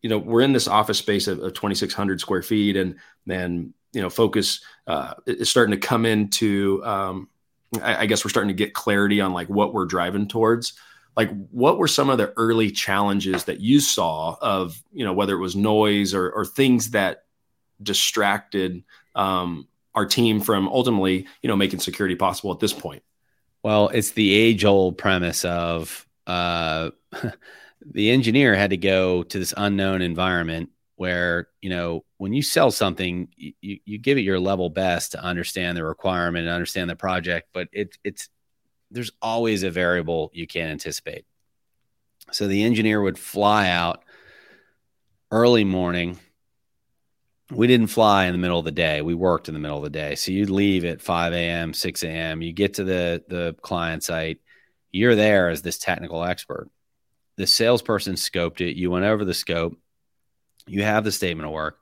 you 0.00 0.08
know 0.08 0.18
we're 0.18 0.40
in 0.40 0.52
this 0.52 0.68
office 0.68 0.98
space 0.98 1.28
of, 1.28 1.38
of 1.40 1.52
2600 1.52 2.18
square 2.18 2.42
feet 2.42 2.76
and 2.76 2.96
then 3.26 3.74
you 3.92 4.00
know 4.00 4.10
focus 4.10 4.64
uh, 4.86 5.14
is 5.26 5.50
starting 5.50 5.78
to 5.78 5.86
come 5.86 6.06
into 6.06 6.82
um, 6.84 7.28
I, 7.80 8.02
I 8.02 8.06
guess 8.06 8.24
we're 8.24 8.30
starting 8.30 8.48
to 8.48 8.54
get 8.54 8.74
clarity 8.74 9.20
on 9.20 9.32
like 9.32 9.48
what 9.48 9.72
we're 9.72 9.86
driving 9.86 10.28
towards. 10.28 10.74
Like 11.16 11.30
what 11.50 11.78
were 11.78 11.88
some 11.88 12.10
of 12.10 12.18
the 12.18 12.32
early 12.36 12.70
challenges 12.70 13.44
that 13.44 13.60
you 13.60 13.80
saw 13.80 14.36
of 14.40 14.82
you 14.92 15.04
know 15.04 15.12
whether 15.12 15.34
it 15.34 15.40
was 15.40 15.54
noise 15.54 16.14
or, 16.14 16.30
or 16.30 16.44
things 16.44 16.90
that 16.90 17.24
distracted 17.82 18.82
um, 19.14 19.68
our 19.94 20.06
team 20.06 20.40
from 20.40 20.68
ultimately 20.68 21.26
you 21.42 21.48
know 21.48 21.56
making 21.56 21.80
security 21.80 22.16
possible 22.16 22.52
at 22.52 22.60
this 22.60 22.72
point? 22.72 23.02
Well 23.62 23.88
it's 23.88 24.12
the 24.12 24.32
age 24.32 24.64
old 24.64 24.96
premise 24.96 25.44
of 25.44 26.06
uh, 26.26 26.90
the 27.84 28.10
engineer 28.10 28.54
had 28.54 28.70
to 28.70 28.78
go 28.78 29.22
to 29.22 29.38
this 29.38 29.52
unknown 29.56 30.00
environment 30.00 30.70
where 31.02 31.48
you 31.60 31.70
know 31.70 32.04
when 32.18 32.32
you 32.32 32.42
sell 32.42 32.70
something 32.70 33.28
you, 33.36 33.78
you 33.84 33.98
give 33.98 34.18
it 34.18 34.22
your 34.22 34.38
level 34.38 34.70
best 34.70 35.12
to 35.12 35.22
understand 35.22 35.76
the 35.76 35.84
requirement 35.84 36.46
and 36.46 36.54
understand 36.54 36.88
the 36.88 36.94
project 36.94 37.48
but 37.52 37.66
it, 37.72 37.98
it's 38.04 38.28
there's 38.92 39.10
always 39.20 39.62
a 39.62 39.70
variable 39.70 40.30
you 40.32 40.46
can't 40.46 40.70
anticipate. 40.70 41.24
So 42.30 42.46
the 42.46 42.62
engineer 42.62 43.00
would 43.00 43.18
fly 43.18 43.68
out 43.68 44.04
early 45.30 45.64
morning. 45.64 46.18
We 47.50 47.66
didn't 47.66 47.88
fly 47.88 48.26
in 48.26 48.32
the 48.32 48.38
middle 48.38 48.58
of 48.58 48.64
the 48.64 48.70
day. 48.70 49.02
We 49.02 49.14
worked 49.14 49.48
in 49.48 49.54
the 49.54 49.60
middle 49.60 49.78
of 49.78 49.84
the 49.84 49.90
day. 49.90 50.14
So 50.14 50.30
you'd 50.30 50.50
leave 50.50 50.84
at 50.84 51.02
5 51.02 51.32
a.m 51.32 51.74
6 51.74 52.02
a.m 52.04 52.42
you 52.42 52.52
get 52.52 52.74
to 52.74 52.84
the 52.84 53.24
the 53.28 53.56
client 53.62 54.04
site. 54.04 54.38
You're 54.90 55.16
there 55.16 55.48
as 55.48 55.62
this 55.62 55.78
technical 55.78 56.22
expert. 56.22 56.70
The 57.36 57.46
salesperson 57.46 58.14
scoped 58.14 58.60
it. 58.60 58.76
You 58.76 58.90
went 58.90 59.06
over 59.06 59.24
the 59.24 59.34
scope 59.34 59.78
you 60.66 60.82
have 60.82 61.04
the 61.04 61.12
statement 61.12 61.46
of 61.46 61.52
work. 61.52 61.78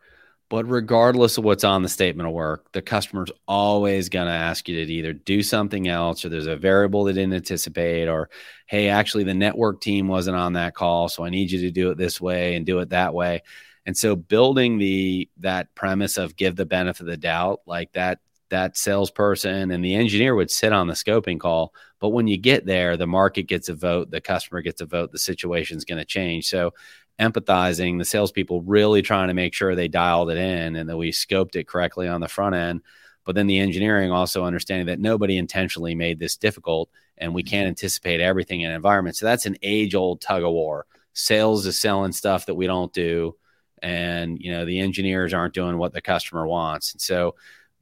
But 0.48 0.68
regardless 0.68 1.38
of 1.38 1.44
what's 1.44 1.62
on 1.62 1.84
the 1.84 1.88
statement 1.88 2.26
of 2.26 2.34
work, 2.34 2.72
the 2.72 2.82
customer's 2.82 3.30
always 3.46 4.08
going 4.08 4.26
to 4.26 4.32
ask 4.32 4.68
you 4.68 4.84
to 4.84 4.92
either 4.92 5.12
do 5.12 5.44
something 5.44 5.86
else 5.86 6.24
or 6.24 6.28
there's 6.28 6.48
a 6.48 6.56
variable 6.56 7.04
they 7.04 7.12
didn't 7.12 7.34
anticipate, 7.34 8.08
or 8.08 8.30
hey, 8.66 8.88
actually, 8.88 9.22
the 9.22 9.32
network 9.32 9.80
team 9.80 10.08
wasn't 10.08 10.36
on 10.36 10.54
that 10.54 10.74
call. 10.74 11.08
So 11.08 11.24
I 11.24 11.30
need 11.30 11.52
you 11.52 11.60
to 11.60 11.70
do 11.70 11.92
it 11.92 11.98
this 11.98 12.20
way 12.20 12.56
and 12.56 12.66
do 12.66 12.80
it 12.80 12.90
that 12.90 13.14
way. 13.14 13.42
And 13.86 13.96
so 13.96 14.16
building 14.16 14.78
the 14.78 15.28
that 15.38 15.72
premise 15.76 16.16
of 16.16 16.36
give 16.36 16.56
the 16.56 16.66
benefit 16.66 17.02
of 17.02 17.06
the 17.06 17.16
doubt, 17.16 17.60
like 17.64 17.92
that 17.92 18.18
that 18.50 18.76
salesperson 18.76 19.70
and 19.70 19.84
the 19.84 19.94
engineer 19.94 20.34
would 20.34 20.50
sit 20.50 20.72
on 20.72 20.88
the 20.88 20.94
scoping 20.94 21.38
call. 21.38 21.72
But 22.00 22.08
when 22.08 22.26
you 22.26 22.36
get 22.36 22.66
there, 22.66 22.96
the 22.96 23.06
market 23.06 23.44
gets 23.44 23.68
a 23.68 23.74
vote, 23.74 24.10
the 24.10 24.20
customer 24.20 24.60
gets 24.60 24.80
a 24.80 24.86
vote, 24.86 25.12
the 25.12 25.18
situation's 25.18 25.84
going 25.84 25.98
to 25.98 26.04
change. 26.04 26.48
So 26.48 26.74
empathizing, 27.20 27.98
the 27.98 28.04
salespeople 28.04 28.62
really 28.62 29.02
trying 29.02 29.28
to 29.28 29.34
make 29.34 29.54
sure 29.54 29.74
they 29.74 29.88
dialed 29.88 30.30
it 30.30 30.38
in 30.38 30.76
and 30.76 30.88
that 30.88 30.96
we 30.96 31.12
scoped 31.12 31.54
it 31.54 31.68
correctly 31.68 32.08
on 32.08 32.20
the 32.20 32.28
front 32.28 32.54
end. 32.54 32.80
But 33.24 33.34
then 33.34 33.46
the 33.46 33.58
engineering 33.58 34.10
also 34.10 34.44
understanding 34.44 34.86
that 34.86 34.98
nobody 34.98 35.36
intentionally 35.36 35.94
made 35.94 36.18
this 36.18 36.36
difficult 36.36 36.90
and 37.18 37.34
we 37.34 37.42
can't 37.42 37.64
mm-hmm. 37.64 37.68
anticipate 37.68 38.20
everything 38.20 38.62
in 38.62 38.70
an 38.70 38.76
environment. 38.76 39.16
So 39.16 39.26
that's 39.26 39.46
an 39.46 39.56
age 39.62 39.94
old 39.94 40.20
tug 40.20 40.42
of 40.42 40.52
war. 40.52 40.86
Sales 41.12 41.66
is 41.66 41.80
selling 41.80 42.12
stuff 42.12 42.46
that 42.46 42.54
we 42.54 42.66
don't 42.66 42.92
do. 42.92 43.36
And, 43.82 44.38
you 44.40 44.50
know, 44.50 44.64
the 44.64 44.80
engineers 44.80 45.34
aren't 45.34 45.54
doing 45.54 45.78
what 45.78 45.92
the 45.92 46.00
customer 46.00 46.46
wants. 46.46 46.92
And 46.92 47.00
so 47.00 47.34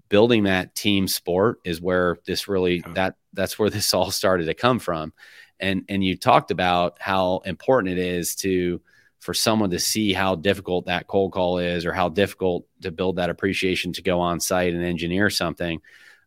building 0.08 0.44
that 0.44 0.74
team 0.74 1.06
sport 1.06 1.60
is 1.64 1.80
where 1.80 2.18
this 2.26 2.48
really 2.48 2.82
that 2.94 3.16
that's 3.32 3.58
where 3.58 3.70
this 3.70 3.94
all 3.94 4.10
started 4.10 4.46
to 4.46 4.54
come 4.54 4.78
from. 4.78 5.12
And 5.60 5.84
and 5.88 6.04
you 6.04 6.16
talked 6.16 6.50
about 6.50 6.98
how 7.00 7.38
important 7.44 7.96
it 7.96 7.98
is 7.98 8.34
to 8.36 8.80
for 9.20 9.34
someone 9.34 9.70
to 9.70 9.78
see 9.78 10.12
how 10.12 10.34
difficult 10.34 10.86
that 10.86 11.06
cold 11.06 11.32
call 11.32 11.58
is 11.58 11.84
or 11.84 11.92
how 11.92 12.08
difficult 12.08 12.66
to 12.82 12.90
build 12.90 13.16
that 13.16 13.30
appreciation 13.30 13.92
to 13.92 14.02
go 14.02 14.20
on 14.20 14.40
site 14.40 14.74
and 14.74 14.84
engineer 14.84 15.28
something. 15.30 15.80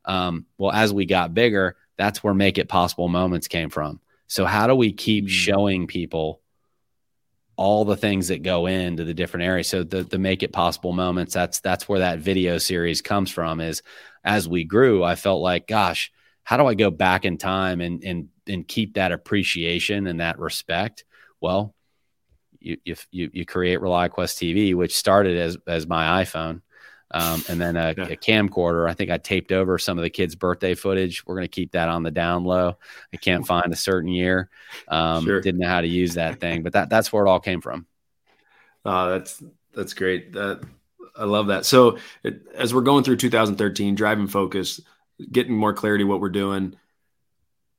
Um, 0.05 0.45
well, 0.57 0.71
as 0.71 0.93
we 0.93 1.05
got 1.05 1.33
bigger, 1.33 1.77
that's 1.97 2.23
where 2.23 2.33
make 2.33 2.57
it 2.57 2.67
possible 2.67 3.07
moments 3.07 3.47
came 3.47 3.69
from. 3.69 3.99
So, 4.27 4.45
how 4.45 4.67
do 4.67 4.75
we 4.75 4.93
keep 4.93 5.25
mm. 5.25 5.29
showing 5.29 5.87
people 5.87 6.41
all 7.57 7.85
the 7.85 7.97
things 7.97 8.29
that 8.29 8.43
go 8.43 8.65
into 8.65 9.03
the 9.03 9.13
different 9.13 9.45
areas? 9.45 9.67
So, 9.67 9.83
the, 9.83 10.03
the 10.03 10.17
make 10.17 10.41
it 10.41 10.53
possible 10.53 10.93
moments, 10.93 11.33
that's 11.33 11.59
that's 11.59 11.87
where 11.87 11.99
that 11.99 12.19
video 12.19 12.57
series 12.57 13.01
comes 13.01 13.29
from. 13.29 13.59
Is 13.59 13.83
as 14.23 14.47
we 14.47 14.63
grew, 14.63 15.03
I 15.03 15.15
felt 15.15 15.41
like, 15.41 15.67
gosh, 15.67 16.11
how 16.43 16.57
do 16.57 16.65
I 16.65 16.73
go 16.73 16.89
back 16.89 17.25
in 17.25 17.37
time 17.37 17.81
and 17.81 18.03
and 18.03 18.29
and 18.47 18.67
keep 18.67 18.95
that 18.95 19.11
appreciation 19.11 20.07
and 20.07 20.19
that 20.19 20.39
respect? 20.39 21.03
Well, 21.39 21.75
you 22.61 22.77
you 23.11 23.29
you 23.33 23.45
create 23.45 23.79
ReliaQuest 23.79 24.37
TV, 24.37 24.75
which 24.75 24.95
started 24.95 25.37
as 25.37 25.57
as 25.67 25.87
my 25.87 26.23
iPhone, 26.23 26.61
um, 27.11 27.43
and 27.49 27.59
then 27.59 27.75
a, 27.75 27.93
yeah. 27.97 28.05
a, 28.05 28.15
camcorder. 28.15 28.89
I 28.89 28.93
think 28.93 29.09
I 29.09 29.17
taped 29.17 29.51
over 29.51 29.77
some 29.77 29.97
of 29.97 30.03
the 30.03 30.09
kids' 30.09 30.35
birthday 30.35 30.75
footage. 30.75 31.25
We're 31.25 31.35
going 31.35 31.45
to 31.45 31.49
keep 31.49 31.71
that 31.71 31.89
on 31.89 32.03
the 32.03 32.11
down 32.11 32.43
low. 32.43 32.77
I 33.13 33.17
can't 33.17 33.45
find 33.53 33.71
a 33.73 33.75
certain 33.75 34.09
year. 34.09 34.49
Um, 34.87 35.25
sure. 35.25 35.41
Didn't 35.41 35.59
know 35.59 35.67
how 35.67 35.81
to 35.81 35.87
use 35.87 36.13
that 36.15 36.39
thing, 36.39 36.63
but 36.63 36.73
that 36.73 36.89
that's 36.89 37.11
where 37.11 37.25
it 37.25 37.29
all 37.29 37.39
came 37.39 37.61
from. 37.61 37.85
Oh, 38.85 39.09
that's 39.09 39.43
that's 39.73 39.93
great. 39.93 40.33
That 40.33 40.63
I 41.15 41.25
love 41.25 41.47
that. 41.47 41.65
So 41.65 41.97
it, 42.23 42.41
as 42.53 42.73
we're 42.73 42.81
going 42.81 43.03
through 43.03 43.17
2013, 43.17 43.95
driving 43.95 44.27
focus, 44.27 44.79
getting 45.31 45.55
more 45.55 45.73
clarity 45.73 46.03
what 46.03 46.21
we're 46.21 46.29
doing 46.29 46.75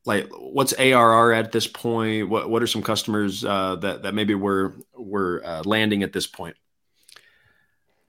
like 0.05 0.29
what's 0.33 0.73
ARR 0.73 1.33
at 1.33 1.53
this 1.53 1.67
point? 1.67 2.29
What 2.29 2.51
what 2.51 2.63
are 2.63 2.67
some 2.67 2.83
customers 2.83 3.45
uh, 3.45 3.77
that 3.77 4.03
that 4.03 4.15
maybe 4.15 4.35
we're 4.35 4.73
we're 4.97 5.43
uh, 5.45 5.63
landing 5.65 6.03
at 6.03 6.13
this 6.13 6.27
point? 6.27 6.57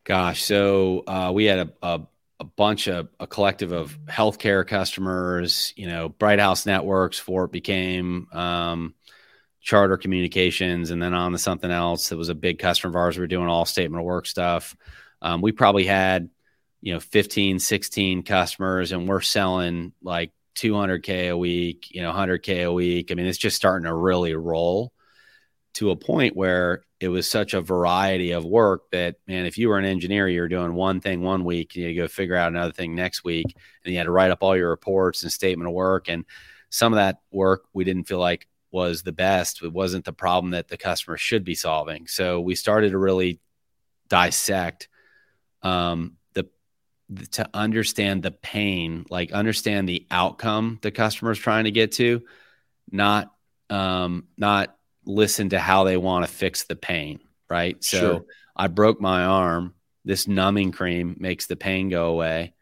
Gosh, 0.03 0.43
so 0.43 1.03
uh, 1.07 1.31
we 1.33 1.45
had 1.45 1.59
a, 1.59 1.73
a, 1.81 2.01
a 2.41 2.43
bunch 2.43 2.87
of 2.87 3.07
a 3.19 3.27
collective 3.27 3.71
of 3.71 3.97
healthcare 4.05 4.67
customers. 4.67 5.73
You 5.75 5.87
know, 5.87 6.09
Bright 6.09 6.39
House 6.39 6.65
Networks 6.65 7.19
for 7.19 7.45
it 7.45 7.51
became 7.51 8.27
um, 8.33 8.95
Charter 9.61 9.97
Communications, 9.97 10.91
and 10.91 11.01
then 11.01 11.13
on 11.13 11.31
to 11.31 11.37
something 11.37 11.71
else. 11.71 12.09
that 12.09 12.17
was 12.17 12.29
a 12.29 12.35
big 12.35 12.59
customer 12.59 12.89
of 12.89 12.95
ours. 12.95 13.17
We 13.17 13.23
are 13.23 13.27
doing 13.27 13.47
all 13.47 13.65
statement 13.65 14.01
of 14.01 14.05
work 14.05 14.25
stuff. 14.25 14.75
Um, 15.21 15.41
we 15.41 15.51
probably 15.51 15.85
had 15.85 16.29
you 16.81 16.93
know 16.93 16.99
15 16.99 17.59
16 17.59 18.23
customers 18.23 18.91
and 18.91 19.07
we're 19.07 19.21
selling 19.21 19.93
like 20.03 20.31
200k 20.55 21.29
a 21.29 21.37
week, 21.37 21.87
you 21.91 22.01
know, 22.01 22.11
100k 22.11 22.65
a 22.65 22.71
week. 22.71 23.11
I 23.11 23.15
mean, 23.15 23.25
it's 23.25 23.37
just 23.37 23.55
starting 23.55 23.85
to 23.85 23.93
really 23.93 24.35
roll 24.35 24.93
to 25.73 25.91
a 25.91 25.95
point 25.95 26.35
where 26.35 26.83
it 26.99 27.07
was 27.09 27.29
such 27.29 27.53
a 27.53 27.61
variety 27.61 28.31
of 28.31 28.45
work 28.45 28.83
that 28.91 29.15
man, 29.27 29.45
if 29.45 29.57
you 29.57 29.69
were 29.69 29.77
an 29.77 29.85
engineer, 29.85 30.27
you 30.27 30.41
were 30.41 30.47
doing 30.47 30.73
one 30.73 31.01
thing 31.01 31.21
one 31.21 31.43
week, 31.43 31.75
and 31.75 31.81
you 31.81 31.87
had 31.87 31.95
to 31.95 32.01
go 32.01 32.07
figure 32.07 32.35
out 32.35 32.51
another 32.51 32.71
thing 32.71 32.95
next 32.95 33.23
week, 33.23 33.55
and 33.83 33.91
you 33.91 33.97
had 33.97 34.05
to 34.05 34.11
write 34.11 34.31
up 34.31 34.39
all 34.41 34.55
your 34.55 34.69
reports 34.69 35.23
and 35.23 35.31
statement 35.31 35.67
of 35.67 35.73
work. 35.73 36.09
And 36.09 36.25
some 36.69 36.93
of 36.93 36.97
that 36.97 37.17
work 37.31 37.65
we 37.73 37.83
didn't 37.83 38.07
feel 38.07 38.19
like 38.19 38.47
was 38.71 39.03
the 39.03 39.11
best. 39.11 39.63
It 39.63 39.73
wasn't 39.73 40.05
the 40.05 40.13
problem 40.13 40.51
that 40.51 40.67
the 40.67 40.77
customer 40.77 41.17
should 41.17 41.43
be 41.43 41.55
solving. 41.55 42.07
So 42.07 42.41
we 42.41 42.55
started 42.55 42.91
to 42.91 42.97
really 42.97 43.39
dissect 44.07 44.89
um, 45.61 46.17
to 47.31 47.49
understand 47.53 48.23
the 48.23 48.31
pain, 48.31 49.05
like 49.09 49.31
understand 49.31 49.87
the 49.87 50.05
outcome 50.09 50.79
the 50.81 50.91
customer 50.91 51.31
is 51.31 51.39
trying 51.39 51.65
to 51.65 51.71
get 51.71 51.93
to, 51.93 52.23
not 52.91 53.33
um, 53.69 54.27
not 54.37 54.75
listen 55.05 55.49
to 55.49 55.59
how 55.59 55.83
they 55.83 55.97
want 55.97 56.25
to 56.25 56.31
fix 56.31 56.63
the 56.63 56.75
pain. 56.75 57.19
Right. 57.49 57.83
So 57.83 57.99
sure. 57.99 58.25
I 58.55 58.67
broke 58.67 58.99
my 58.99 59.25
arm. 59.25 59.73
This 60.05 60.27
numbing 60.27 60.71
cream 60.71 61.15
makes 61.19 61.47
the 61.47 61.55
pain 61.55 61.89
go 61.89 62.07
away 62.07 62.53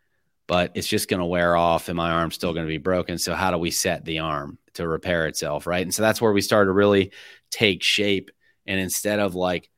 but 0.51 0.71
it's 0.73 0.87
just 0.87 1.07
going 1.07 1.21
to 1.21 1.25
wear 1.25 1.55
off 1.55 1.87
and 1.87 1.95
my 1.95 2.11
arm's 2.11 2.35
still 2.35 2.53
going 2.53 2.65
to 2.65 2.69
be 2.69 2.77
broken. 2.77 3.17
So, 3.17 3.33
how 3.33 3.51
do 3.51 3.57
we 3.57 3.71
set 3.71 4.03
the 4.03 4.19
arm 4.19 4.57
to 4.73 4.85
repair 4.85 5.27
itself? 5.27 5.65
Right. 5.65 5.81
And 5.81 5.93
so 5.93 6.01
that's 6.01 6.19
where 6.19 6.33
we 6.33 6.41
started 6.41 6.65
to 6.65 6.73
really 6.73 7.13
take 7.51 7.81
shape. 7.83 8.31
And 8.65 8.77
instead 8.77 9.19
of 9.19 9.33
like, 9.33 9.69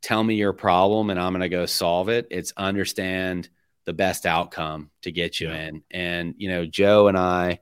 tell 0.00 0.24
me 0.24 0.36
your 0.36 0.54
problem 0.54 1.10
and 1.10 1.20
I'm 1.20 1.32
going 1.32 1.42
to 1.42 1.50
go 1.50 1.66
solve 1.66 2.08
it, 2.08 2.28
it's 2.30 2.54
understand 2.56 3.50
the 3.84 3.92
best 3.92 4.26
outcome 4.26 4.90
to 5.02 5.12
get 5.12 5.40
you 5.40 5.48
yeah. 5.48 5.66
in. 5.66 5.82
And, 5.90 6.34
you 6.38 6.48
know, 6.48 6.66
Joe 6.66 7.08
and 7.08 7.16
I, 7.16 7.60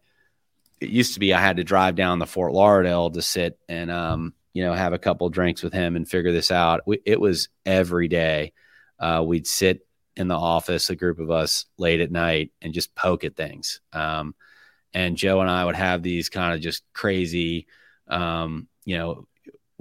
it 0.80 0.88
used 0.88 1.14
to 1.14 1.20
be 1.20 1.34
I 1.34 1.40
had 1.40 1.56
to 1.56 1.64
drive 1.64 1.94
down 1.94 2.18
to 2.20 2.26
Fort 2.26 2.52
Lauderdale 2.52 3.10
to 3.10 3.22
sit 3.22 3.58
and, 3.68 3.90
um, 3.90 4.34
you 4.52 4.64
know, 4.64 4.72
have 4.72 4.92
a 4.92 4.98
couple 4.98 5.28
drinks 5.28 5.62
with 5.62 5.72
him 5.72 5.96
and 5.96 6.08
figure 6.08 6.32
this 6.32 6.50
out. 6.50 6.80
We, 6.86 7.00
it 7.04 7.20
was 7.20 7.48
every 7.64 8.08
day. 8.08 8.52
Uh, 8.98 9.22
we'd 9.26 9.46
sit 9.46 9.86
in 10.16 10.28
the 10.28 10.36
office, 10.36 10.90
a 10.90 10.96
group 10.96 11.18
of 11.18 11.30
us 11.30 11.66
late 11.78 12.00
at 12.00 12.10
night, 12.10 12.52
and 12.60 12.74
just 12.74 12.94
poke 12.94 13.24
at 13.24 13.36
things. 13.36 13.80
Um, 13.92 14.34
and 14.92 15.16
Joe 15.16 15.40
and 15.40 15.48
I 15.48 15.64
would 15.64 15.76
have 15.76 16.02
these 16.02 16.28
kind 16.28 16.54
of 16.54 16.60
just 16.60 16.82
crazy, 16.92 17.66
um, 18.08 18.66
you 18.84 18.98
know, 18.98 19.26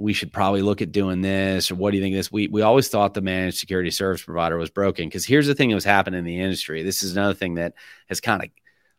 we 0.00 0.14
should 0.14 0.32
probably 0.32 0.62
look 0.62 0.80
at 0.80 0.92
doing 0.92 1.20
this, 1.20 1.70
or 1.70 1.74
what 1.74 1.90
do 1.90 1.98
you 1.98 2.02
think 2.02 2.14
this? 2.14 2.32
We 2.32 2.48
we 2.48 2.62
always 2.62 2.88
thought 2.88 3.12
the 3.12 3.20
managed 3.20 3.58
security 3.58 3.90
service 3.90 4.22
provider 4.22 4.56
was 4.56 4.70
broken 4.70 5.06
because 5.06 5.26
here's 5.26 5.46
the 5.46 5.54
thing 5.54 5.68
that 5.68 5.74
was 5.74 5.84
happening 5.84 6.18
in 6.18 6.24
the 6.24 6.40
industry. 6.40 6.82
This 6.82 7.02
is 7.02 7.12
another 7.12 7.34
thing 7.34 7.54
that 7.54 7.74
has 8.08 8.20
kind 8.20 8.42
of 8.42 8.48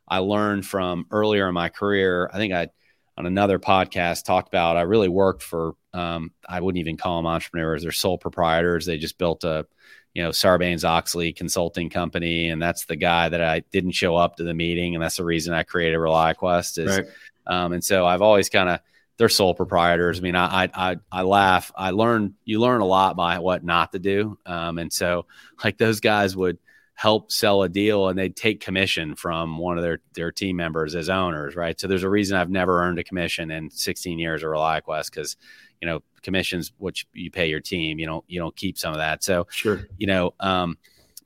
I 0.07 0.19
learned 0.19 0.65
from 0.65 1.07
earlier 1.09 1.47
in 1.47 1.55
my 1.55 1.69
career. 1.69 2.29
I 2.31 2.37
think 2.37 2.53
I 2.53 2.69
on 3.17 3.25
another 3.25 3.57
podcast 3.57 4.25
talked 4.25 4.47
about 4.47 4.77
I 4.77 4.81
really 4.81 5.09
worked 5.09 5.41
for 5.41 5.73
um, 5.93 6.31
I 6.47 6.61
wouldn't 6.61 6.79
even 6.79 6.97
call 6.97 7.17
them 7.17 7.27
entrepreneurs; 7.27 7.81
they're 7.81 7.91
sole 7.91 8.19
proprietors. 8.19 8.85
They 8.85 8.97
just 8.97 9.17
built 9.17 9.43
a 9.43 9.65
you 10.13 10.21
know, 10.21 10.29
Sarbanes 10.29 10.83
Oxley 10.83 11.31
consulting 11.31 11.89
company. 11.89 12.49
And 12.49 12.61
that's 12.61 12.85
the 12.85 12.97
guy 12.97 13.29
that 13.29 13.41
I 13.41 13.61
didn't 13.71 13.91
show 13.91 14.15
up 14.17 14.35
to 14.35 14.43
the 14.43 14.53
meeting. 14.53 14.93
And 14.93 15.01
that's 15.01 15.17
the 15.17 15.23
reason 15.23 15.53
I 15.53 15.63
created 15.63 15.97
ReliaQuest 15.97 16.79
is, 16.79 16.97
right. 16.97 17.07
um, 17.47 17.71
and 17.71 17.81
so 17.81 18.05
I've 18.05 18.21
always 18.21 18.49
kind 18.49 18.69
of, 18.69 18.81
they're 19.21 19.29
sole 19.29 19.53
proprietors. 19.53 20.17
I 20.17 20.21
mean, 20.23 20.35
I, 20.35 20.67
I, 20.73 20.97
I 21.11 21.21
laugh, 21.21 21.71
I 21.75 21.91
learn, 21.91 22.33
you 22.43 22.59
learn 22.59 22.81
a 22.81 22.85
lot 22.87 23.15
by 23.15 23.37
what 23.37 23.63
not 23.63 23.91
to 23.91 23.99
do. 23.99 24.39
Um, 24.47 24.79
and 24.79 24.91
so 24.91 25.27
like 25.63 25.77
those 25.77 25.99
guys 25.99 26.35
would 26.35 26.57
help 26.95 27.31
sell 27.31 27.61
a 27.61 27.69
deal 27.69 28.07
and 28.07 28.17
they'd 28.17 28.35
take 28.35 28.61
commission 28.61 29.13
from 29.13 29.59
one 29.59 29.77
of 29.77 29.83
their, 29.83 29.99
their 30.15 30.31
team 30.31 30.55
members 30.55 30.95
as 30.95 31.07
owners. 31.07 31.55
Right. 31.55 31.79
So 31.79 31.87
there's 31.87 32.01
a 32.01 32.09
reason 32.09 32.35
I've 32.35 32.49
never 32.49 32.81
earned 32.81 32.97
a 32.97 33.03
commission 33.03 33.51
in 33.51 33.69
16 33.69 34.17
years 34.17 34.41
of 34.41 34.49
ReliaQuest 34.49 35.11
because 35.11 35.37
you 35.81 35.87
know 35.87 36.01
commissions 36.23 36.71
which 36.79 37.05
you 37.13 37.29
pay 37.29 37.47
your 37.47 37.59
team 37.59 37.97
you 37.97 38.05
don't 38.05 38.23
you 38.27 38.39
don't 38.39 38.55
keep 38.55 38.77
some 38.77 38.91
of 38.91 38.99
that 38.99 39.23
so 39.23 39.47
sure 39.49 39.87
you 39.97 40.05
know 40.05 40.35
um 40.39 40.77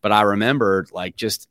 but 0.02 0.14
i 0.14 0.22
remembered 0.22 0.90
like 0.94 1.18
just 1.18 1.50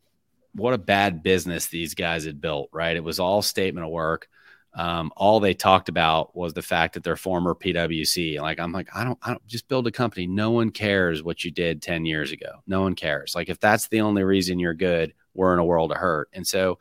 what 0.54 0.72
a 0.72 0.78
bad 0.78 1.22
business 1.22 1.66
these 1.66 1.94
guys 1.94 2.24
had 2.24 2.40
built 2.40 2.70
right 2.72 2.96
it 2.96 3.04
was 3.04 3.20
all 3.20 3.42
statement 3.42 3.84
of 3.84 3.92
work 3.92 4.26
um, 4.74 5.12
all 5.16 5.40
they 5.40 5.54
talked 5.54 5.88
about 5.88 6.36
was 6.36 6.52
the 6.52 6.62
fact 6.62 6.94
that 6.94 7.04
they're 7.04 7.16
former 7.16 7.54
PwC. 7.54 8.40
Like 8.40 8.58
I'm 8.58 8.72
like 8.72 8.88
I 8.94 9.04
don't 9.04 9.18
I 9.22 9.30
don't 9.30 9.46
just 9.46 9.68
build 9.68 9.86
a 9.86 9.92
company. 9.92 10.26
No 10.26 10.50
one 10.50 10.70
cares 10.70 11.22
what 11.22 11.44
you 11.44 11.50
did 11.50 11.80
10 11.80 12.04
years 12.06 12.32
ago. 12.32 12.62
No 12.66 12.82
one 12.82 12.94
cares. 12.94 13.34
Like 13.34 13.48
if 13.48 13.60
that's 13.60 13.88
the 13.88 14.00
only 14.00 14.24
reason 14.24 14.58
you're 14.58 14.74
good, 14.74 15.14
we're 15.32 15.52
in 15.52 15.60
a 15.60 15.64
world 15.64 15.92
of 15.92 15.98
hurt. 15.98 16.28
And 16.32 16.46
so 16.46 16.78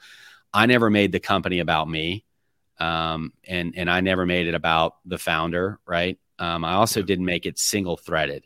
I 0.54 0.66
never 0.66 0.90
made 0.90 1.12
the 1.12 1.20
company 1.20 1.60
about 1.60 1.88
me 1.88 2.26
um, 2.80 3.34
and 3.48 3.74
and 3.78 3.90
I 3.90 4.02
never 4.02 4.26
made 4.26 4.48
it 4.48 4.56
about 4.56 4.96
the 5.06 5.18
founder, 5.18 5.80
right? 5.86 6.18
Um, 6.40 6.66
I 6.66 6.74
also 6.74 7.02
didn't 7.02 7.26
make 7.26 7.46
it 7.46 7.60
single 7.60 7.98
threaded. 7.98 8.46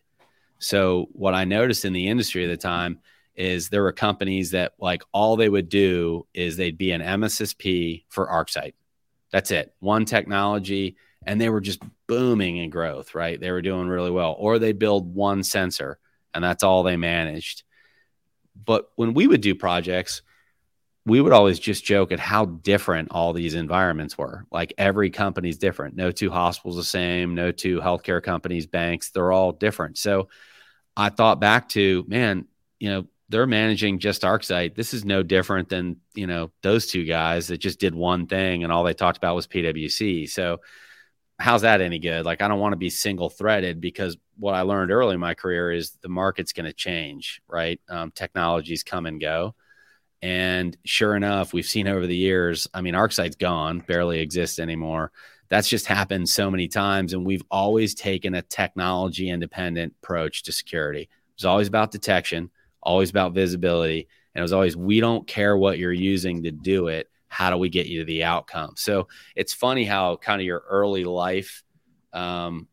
So 0.59 1.07
what 1.13 1.33
I 1.33 1.45
noticed 1.45 1.85
in 1.85 1.93
the 1.93 2.07
industry 2.07 2.43
at 2.43 2.49
the 2.49 2.57
time 2.57 2.99
is 3.35 3.69
there 3.69 3.83
were 3.83 3.93
companies 3.93 4.51
that 4.51 4.73
like 4.79 5.03
all 5.11 5.35
they 5.35 5.49
would 5.49 5.69
do 5.69 6.27
is 6.33 6.57
they'd 6.57 6.77
be 6.77 6.91
an 6.91 7.01
MSSP 7.01 8.03
for 8.09 8.27
ArcSight. 8.27 8.73
That's 9.31 9.51
it, 9.51 9.73
one 9.79 10.05
technology, 10.05 10.97
and 11.25 11.39
they 11.39 11.49
were 11.49 11.61
just 11.61 11.81
booming 12.07 12.57
in 12.57 12.69
growth, 12.69 13.13
right? 13.13 13.39
They 13.39 13.51
were 13.51 13.61
doing 13.61 13.87
really 13.87 14.11
well, 14.11 14.35
or 14.37 14.59
they 14.59 14.71
build 14.71 15.13
one 15.13 15.43
sensor, 15.43 15.99
and 16.33 16.43
that's 16.43 16.63
all 16.63 16.83
they 16.83 16.97
managed. 16.97 17.63
But 18.65 18.89
when 18.95 19.13
we 19.13 19.27
would 19.27 19.41
do 19.41 19.53
projects, 19.55 20.21
we 21.05 21.21
would 21.21 21.31
always 21.31 21.57
just 21.57 21.85
joke 21.85 22.11
at 22.11 22.19
how 22.19 22.45
different 22.45 23.09
all 23.11 23.31
these 23.31 23.53
environments 23.53 24.17
were. 24.17 24.45
Like 24.51 24.73
every 24.77 25.09
company's 25.09 25.57
different. 25.57 25.95
No 25.95 26.11
two 26.11 26.29
hospitals 26.29 26.75
the 26.75 26.83
same, 26.83 27.33
no 27.33 27.51
two 27.51 27.79
healthcare 27.79 28.21
companies, 28.21 28.67
banks, 28.67 29.11
they're 29.11 29.31
all 29.31 29.53
different. 29.53 29.97
So 29.97 30.27
I 30.97 31.09
thought 31.09 31.39
back 31.39 31.69
to, 31.69 32.03
man, 32.07 32.47
you 32.79 32.89
know, 32.89 33.05
they're 33.29 33.47
managing 33.47 33.99
just 33.99 34.21
ArcSight. 34.21 34.75
This 34.75 34.93
is 34.93 35.03
no 35.03 35.23
different 35.23 35.69
than, 35.69 35.97
you 36.15 36.27
know, 36.27 36.51
those 36.61 36.87
two 36.87 37.03
guys 37.03 37.47
that 37.47 37.57
just 37.57 37.79
did 37.79 37.93
one 37.93 38.27
thing 38.27 38.63
and 38.63 38.71
all 38.71 38.83
they 38.83 38.93
talked 38.93 39.17
about 39.17 39.35
was 39.35 39.47
PwC. 39.47 40.29
So 40.29 40.59
how's 41.37 41.61
that 41.61 41.81
any 41.81 41.99
good? 41.99 42.25
Like 42.25 42.41
I 42.41 42.47
don't 42.47 42.59
want 42.59 42.73
to 42.73 42.77
be 42.77 42.89
single 42.89 43.29
threaded 43.29 43.81
because 43.81 44.17
what 44.37 44.55
I 44.55 44.61
learned 44.61 44.91
early 44.91 45.15
in 45.15 45.19
my 45.19 45.33
career 45.33 45.71
is 45.71 45.97
the 46.01 46.09
market's 46.09 46.53
going 46.53 46.65
to 46.65 46.73
change, 46.73 47.41
right? 47.47 47.79
Um, 47.89 48.11
technologies 48.11 48.83
come 48.83 49.05
and 49.05 49.19
go 49.19 49.55
and 50.21 50.75
sure 50.83 51.15
enough, 51.15 51.53
we've 51.53 51.65
seen 51.65 51.87
over 51.87 52.07
the 52.07 52.15
years, 52.15 52.67
I 52.73 52.81
mean, 52.81 52.95
ArcSight's 52.95 53.35
gone, 53.35 53.79
barely 53.79 54.19
exists 54.19 54.59
anymore. 54.59 55.11
That's 55.49 55.69
just 55.69 55.85
happened 55.85 56.27
so 56.27 56.49
many 56.49 56.67
times. 56.67 57.13
And 57.13 57.25
we've 57.25 57.43
always 57.51 57.93
taken 57.93 58.33
a 58.33 58.41
technology 58.41 59.29
independent 59.29 59.93
approach 60.01 60.43
to 60.43 60.51
security. 60.51 61.01
It 61.01 61.09
was 61.37 61.45
always 61.45 61.67
about 61.67 61.91
detection, 61.91 62.49
always 62.81 63.09
about 63.09 63.33
visibility. 63.33 64.07
And 64.33 64.39
it 64.39 64.43
was 64.43 64.53
always, 64.53 64.77
we 64.77 64.99
don't 64.99 65.27
care 65.27 65.57
what 65.57 65.79
you're 65.79 65.91
using 65.91 66.43
to 66.43 66.51
do 66.51 66.87
it. 66.87 67.09
How 67.27 67.49
do 67.49 67.57
we 67.57 67.69
get 67.69 67.87
you 67.87 67.99
to 67.99 68.05
the 68.05 68.23
outcome? 68.23 68.73
So 68.77 69.07
it's 69.35 69.53
funny 69.53 69.83
how 69.83 70.15
kind 70.17 70.41
of 70.41 70.45
your 70.45 70.63
early 70.69 71.03
life 71.03 71.63
um, 72.13 72.67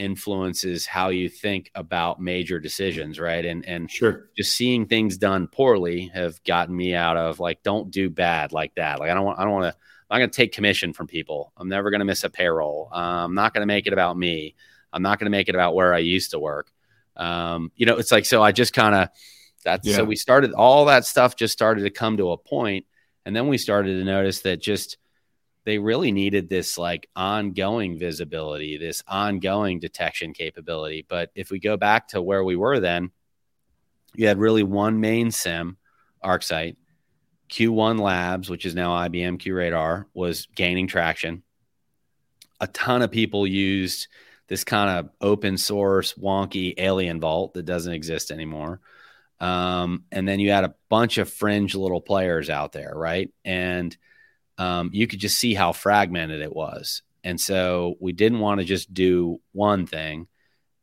influences 0.00 0.86
how 0.86 1.10
you 1.10 1.28
think 1.28 1.70
about 1.74 2.20
major 2.20 2.58
decisions, 2.58 3.20
right? 3.20 3.44
And 3.44 3.64
and 3.66 3.90
sure, 3.90 4.30
just 4.36 4.54
seeing 4.54 4.86
things 4.86 5.18
done 5.18 5.46
poorly 5.46 6.10
have 6.14 6.42
gotten 6.44 6.74
me 6.74 6.94
out 6.94 7.16
of 7.16 7.38
like 7.38 7.62
don't 7.62 7.90
do 7.90 8.08
bad 8.08 8.52
like 8.52 8.74
that. 8.76 8.98
Like 8.98 9.10
I 9.10 9.14
don't 9.14 9.24
want 9.24 9.38
I 9.38 9.44
don't 9.44 9.52
want 9.52 9.72
to 9.72 9.78
I'm 10.10 10.16
not 10.16 10.18
going 10.18 10.30
to 10.30 10.36
take 10.36 10.52
commission 10.52 10.92
from 10.92 11.06
people. 11.06 11.52
I'm 11.56 11.68
never 11.68 11.90
going 11.90 12.00
to 12.00 12.04
miss 12.04 12.24
a 12.24 12.30
payroll. 12.30 12.88
Uh, 12.92 13.24
I'm 13.24 13.34
not 13.34 13.54
going 13.54 13.62
to 13.62 13.66
make 13.66 13.86
it 13.86 13.92
about 13.92 14.16
me. 14.16 14.56
I'm 14.92 15.02
not 15.02 15.20
going 15.20 15.26
to 15.26 15.30
make 15.30 15.48
it 15.48 15.54
about 15.54 15.74
where 15.74 15.94
I 15.94 15.98
used 15.98 16.32
to 16.32 16.40
work. 16.40 16.72
Um, 17.16 17.70
you 17.76 17.86
know, 17.86 17.96
it's 17.96 18.10
like 18.10 18.24
so 18.24 18.42
I 18.42 18.52
just 18.52 18.72
kind 18.72 18.94
of 18.94 19.08
that's 19.64 19.86
yeah. 19.86 19.96
so 19.96 20.04
we 20.04 20.16
started 20.16 20.52
all 20.52 20.86
that 20.86 21.04
stuff 21.04 21.36
just 21.36 21.52
started 21.52 21.82
to 21.82 21.90
come 21.90 22.16
to 22.16 22.30
a 22.30 22.36
point 22.36 22.86
and 23.24 23.36
then 23.36 23.48
we 23.48 23.58
started 23.58 23.98
to 23.98 24.04
notice 24.04 24.40
that 24.40 24.60
just 24.60 24.96
they 25.64 25.78
really 25.78 26.10
needed 26.10 26.48
this 26.48 26.78
like 26.78 27.08
ongoing 27.14 27.98
visibility, 27.98 28.78
this 28.78 29.02
ongoing 29.06 29.78
detection 29.78 30.32
capability. 30.32 31.04
But 31.08 31.30
if 31.34 31.50
we 31.50 31.58
go 31.58 31.76
back 31.76 32.08
to 32.08 32.22
where 32.22 32.42
we 32.42 32.56
were 32.56 32.80
then, 32.80 33.10
you 34.14 34.26
had 34.26 34.38
really 34.38 34.62
one 34.62 35.00
main 35.00 35.30
SIEM, 35.30 35.76
ArcSight. 36.24 36.76
Q1 37.50 38.00
Labs, 38.00 38.48
which 38.48 38.64
is 38.64 38.76
now 38.76 38.92
IBM 39.08 39.38
QRadar, 39.40 40.04
was 40.14 40.46
gaining 40.54 40.86
traction. 40.86 41.42
A 42.60 42.68
ton 42.68 43.02
of 43.02 43.10
people 43.10 43.44
used 43.44 44.06
this 44.46 44.62
kind 44.62 44.88
of 44.88 45.10
open 45.20 45.58
source, 45.58 46.14
wonky 46.14 46.74
Alien 46.78 47.20
Vault 47.20 47.54
that 47.54 47.64
doesn't 47.64 47.92
exist 47.92 48.30
anymore. 48.30 48.80
Um, 49.40 50.04
and 50.12 50.28
then 50.28 50.38
you 50.38 50.50
had 50.50 50.64
a 50.64 50.74
bunch 50.88 51.18
of 51.18 51.32
fringe 51.32 51.74
little 51.74 52.00
players 52.00 52.50
out 52.50 52.72
there, 52.72 52.92
right? 52.94 53.32
And 53.44 53.96
um, 54.58 54.90
you 54.92 55.06
could 55.06 55.20
just 55.20 55.38
see 55.38 55.54
how 55.54 55.72
fragmented 55.72 56.40
it 56.42 56.54
was. 56.54 57.02
And 57.24 57.40
so 57.40 57.94
we 58.00 58.12
didn't 58.12 58.40
want 58.40 58.60
to 58.60 58.66
just 58.66 58.92
do 58.92 59.40
one 59.52 59.86
thing. 59.86 60.26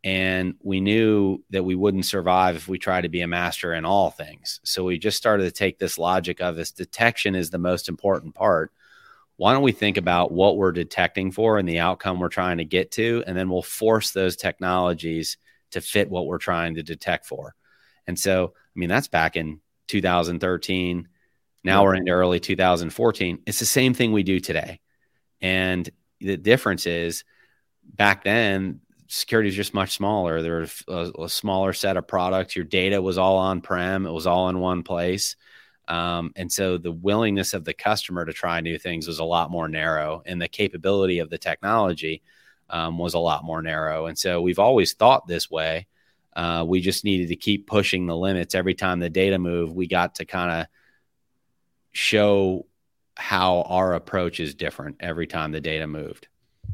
And 0.04 0.56
we 0.62 0.80
knew 0.80 1.44
that 1.50 1.66
we 1.66 1.76
wouldn't 1.76 2.06
survive 2.06 2.56
if 2.56 2.68
we 2.68 2.78
tried 2.78 3.02
to 3.02 3.10
be 3.10 3.22
a 3.22 3.28
master 3.28 3.74
in 3.74 3.86
all 3.86 4.10
things. 4.10 4.60
So 4.64 4.84
we 4.84 4.98
just 4.98 5.18
started 5.18 5.44
to 5.44 5.52
take 5.52 5.80
this 5.80 5.98
logic 5.98 6.40
of 6.40 6.56
this 6.56 6.72
detection 6.72 7.36
is 7.36 7.50
the 7.50 7.58
most 7.58 7.90
important 7.90 8.34
part. 8.34 8.72
Why 9.36 9.54
don't 9.54 9.64
we 9.64 9.72
think 9.72 9.98
about 9.98 10.32
what 10.32 10.58
we're 10.58 10.72
detecting 10.72 11.32
for 11.32 11.60
and 11.60 11.68
the 11.68 11.80
outcome 11.80 12.20
we're 12.20 12.30
trying 12.30 12.58
to 12.58 12.66
get 12.66 12.92
to? 12.92 13.24
And 13.28 13.38
then 13.38 13.50
we'll 13.50 13.62
force 13.62 14.12
those 14.12 14.36
technologies 14.36 15.38
to 15.72 15.82
fit 15.82 16.10
what 16.10 16.26
we're 16.26 16.38
trying 16.38 16.76
to 16.76 16.84
detect 16.84 17.26
for. 17.26 17.54
And 18.08 18.18
so, 18.18 18.54
I 18.56 18.80
mean, 18.80 18.90
that's 18.90 19.08
back 19.08 19.36
in 19.36 19.60
2013 19.88 21.08
now 21.68 21.84
we're 21.84 21.96
into 21.96 22.12
early 22.12 22.40
2014. 22.40 23.40
It's 23.46 23.60
the 23.60 23.66
same 23.66 23.94
thing 23.94 24.14
we 24.14 24.24
do 24.24 24.40
today. 24.40 24.80
And 25.42 25.88
the 26.20 26.38
difference 26.38 26.88
is 26.88 27.26
back 27.84 28.24
then, 28.24 28.80
security 29.08 29.48
was 29.48 29.56
just 29.56 29.74
much 29.74 29.92
smaller. 29.92 30.42
There 30.42 30.60
was 30.60 30.84
a, 30.88 31.24
a, 31.24 31.30
smaller 31.30 31.74
set 31.74 31.98
of 31.98 32.08
products. 32.08 32.56
Your 32.56 32.64
data 32.64 33.02
was 33.02 33.18
all 33.18 33.38
on 33.38 33.60
prem. 33.60 34.06
It 34.06 34.12
was 34.12 34.28
all 34.28 34.48
in 34.48 34.60
one 34.60 34.84
place. 34.84 35.36
Um, 35.90 36.32
and 36.38 36.52
so 36.52 36.78
the 36.78 36.92
willingness 36.92 37.54
of 37.54 37.66
the 37.66 37.74
customer 37.74 38.26
to 38.26 38.34
try 38.34 38.62
new 38.62 38.78
things 38.78 39.08
was 39.08 39.20
a 39.20 39.24
lot 39.24 39.52
more 39.52 39.70
narrow, 39.70 40.22
and 40.26 40.42
the 40.42 40.50
capability 40.50 41.20
of 41.20 41.30
the 41.30 41.38
technology 41.38 42.24
um, 42.70 42.98
was 42.98 43.14
a 43.14 43.20
lot 43.20 43.46
more 43.46 43.62
narrow. 43.62 44.08
And 44.08 44.18
so 44.18 44.42
we've 44.42 44.60
always 44.60 44.94
thought 44.94 45.28
this 45.28 45.50
way. 45.50 45.88
Uh, 46.38 46.64
we 46.64 46.82
just 46.82 47.04
needed 47.04 47.30
to 47.30 47.36
keep 47.36 47.66
pushing 47.66 48.06
the 48.06 48.16
limits. 48.16 48.54
Every 48.54 48.76
time 48.76 49.00
the 49.00 49.10
data 49.10 49.40
moved, 49.40 49.76
we 49.76 49.88
got 49.88 50.16
to 50.16 50.26
kind 50.26 50.62
of 50.62 50.68
show 51.94 52.68
how 53.16 53.64
our 53.64 53.96
approach 53.96 54.40
is 54.40 54.54
different 54.54 54.98
every 55.00 55.26
time 55.26 55.52
the 55.52 55.60
data 55.60 55.88
moved. 55.88 56.28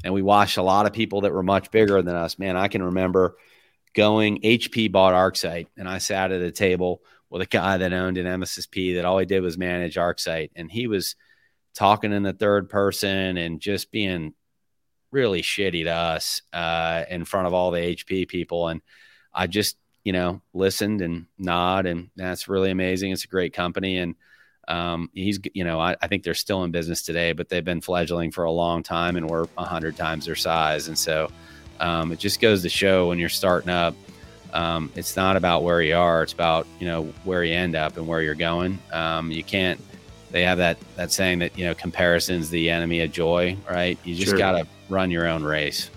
And 0.03 0.13
we 0.13 0.21
watched 0.21 0.57
a 0.57 0.63
lot 0.63 0.85
of 0.85 0.91
people 0.91 1.21
that 1.21 1.31
were 1.31 1.43
much 1.43 1.71
bigger 1.71 2.01
than 2.01 2.13
us. 2.13 2.37
Man, 2.37 2.57
I 2.57 2.67
can 2.67 2.83
remember 2.83 3.37
going, 3.93 4.41
HP 4.41 4.91
bought 4.91 5.13
ArcSight, 5.13 5.67
and 5.77 5.87
I 5.87 5.99
sat 5.99 6.33
at 6.33 6.41
a 6.41 6.51
table 6.51 7.01
with 7.29 7.41
a 7.41 7.45
guy 7.45 7.77
that 7.77 7.93
owned 7.93 8.17
an 8.17 8.41
MSSP 8.41 8.95
that 8.95 9.05
all 9.05 9.17
he 9.17 9.25
did 9.25 9.39
was 9.39 9.57
manage 9.57 9.95
ArcSight. 9.95 10.51
And 10.57 10.69
he 10.69 10.87
was 10.87 11.15
talking 11.73 12.11
in 12.11 12.23
the 12.23 12.33
third 12.33 12.69
person 12.69 13.37
and 13.37 13.61
just 13.61 13.93
being 13.93 14.33
really 15.09 15.41
shitty 15.41 15.85
to 15.85 15.91
us 15.91 16.41
uh, 16.51 17.05
in 17.09 17.23
front 17.23 17.47
of 17.47 17.53
all 17.53 17.71
the 17.71 17.79
HP 17.79 18.27
people. 18.27 18.67
And 18.67 18.81
I 19.33 19.47
just, 19.47 19.77
you 20.03 20.13
know, 20.13 20.41
listened 20.53 21.01
and 21.01 21.25
nod, 21.37 21.85
and 21.85 22.09
that's 22.15 22.47
really 22.47 22.71
amazing. 22.71 23.11
It's 23.11 23.25
a 23.25 23.27
great 23.27 23.53
company. 23.53 23.97
And 23.97 24.15
um, 24.67 25.09
he's, 25.13 25.39
you 25.53 25.63
know, 25.63 25.79
I, 25.79 25.95
I, 26.01 26.07
think 26.07 26.23
they're 26.23 26.33
still 26.33 26.63
in 26.63 26.71
business 26.71 27.01
today, 27.01 27.33
but 27.33 27.49
they've 27.49 27.65
been 27.65 27.81
fledgling 27.81 28.31
for 28.31 28.45
a 28.45 28.51
long 28.51 28.81
time 28.81 29.17
and 29.17 29.29
we're 29.29 29.45
a 29.57 29.65
hundred 29.65 29.97
times 29.97 30.25
their 30.25 30.35
size. 30.35 30.87
And 30.87 30.97
so 30.97 31.29
um, 31.81 32.13
it 32.13 32.19
just 32.19 32.39
goes 32.39 32.61
to 32.61 32.69
show 32.69 33.09
when 33.09 33.19
you're 33.19 33.27
starting 33.27 33.69
up, 33.69 33.93
um, 34.53 34.91
it's 34.95 35.15
not 35.15 35.35
about 35.35 35.63
where 35.63 35.81
you 35.81 35.95
are; 35.95 36.21
it's 36.23 36.31
about 36.31 36.67
you 36.79 36.87
know 36.87 37.03
where 37.23 37.43
you 37.43 37.55
end 37.55 37.75
up 37.75 37.97
and 37.97 38.07
where 38.07 38.21
you're 38.21 38.35
going. 38.35 38.79
Um, 38.91 39.31
you 39.31 39.43
can't. 39.43 39.81
They 40.29 40.43
have 40.43 40.59
that 40.59 40.77
that 40.95 41.11
saying 41.11 41.39
that 41.39 41.57
you 41.57 41.65
know 41.65 41.73
comparison's 41.73 42.49
the 42.51 42.69
enemy 42.69 43.01
of 43.01 43.11
joy, 43.11 43.57
right? 43.69 43.97
You 44.03 44.15
just 44.15 44.29
sure. 44.29 44.37
got 44.37 44.51
to 44.51 44.67
run 44.89 45.09
your 45.09 45.27
own 45.27 45.43
race. 45.43 45.89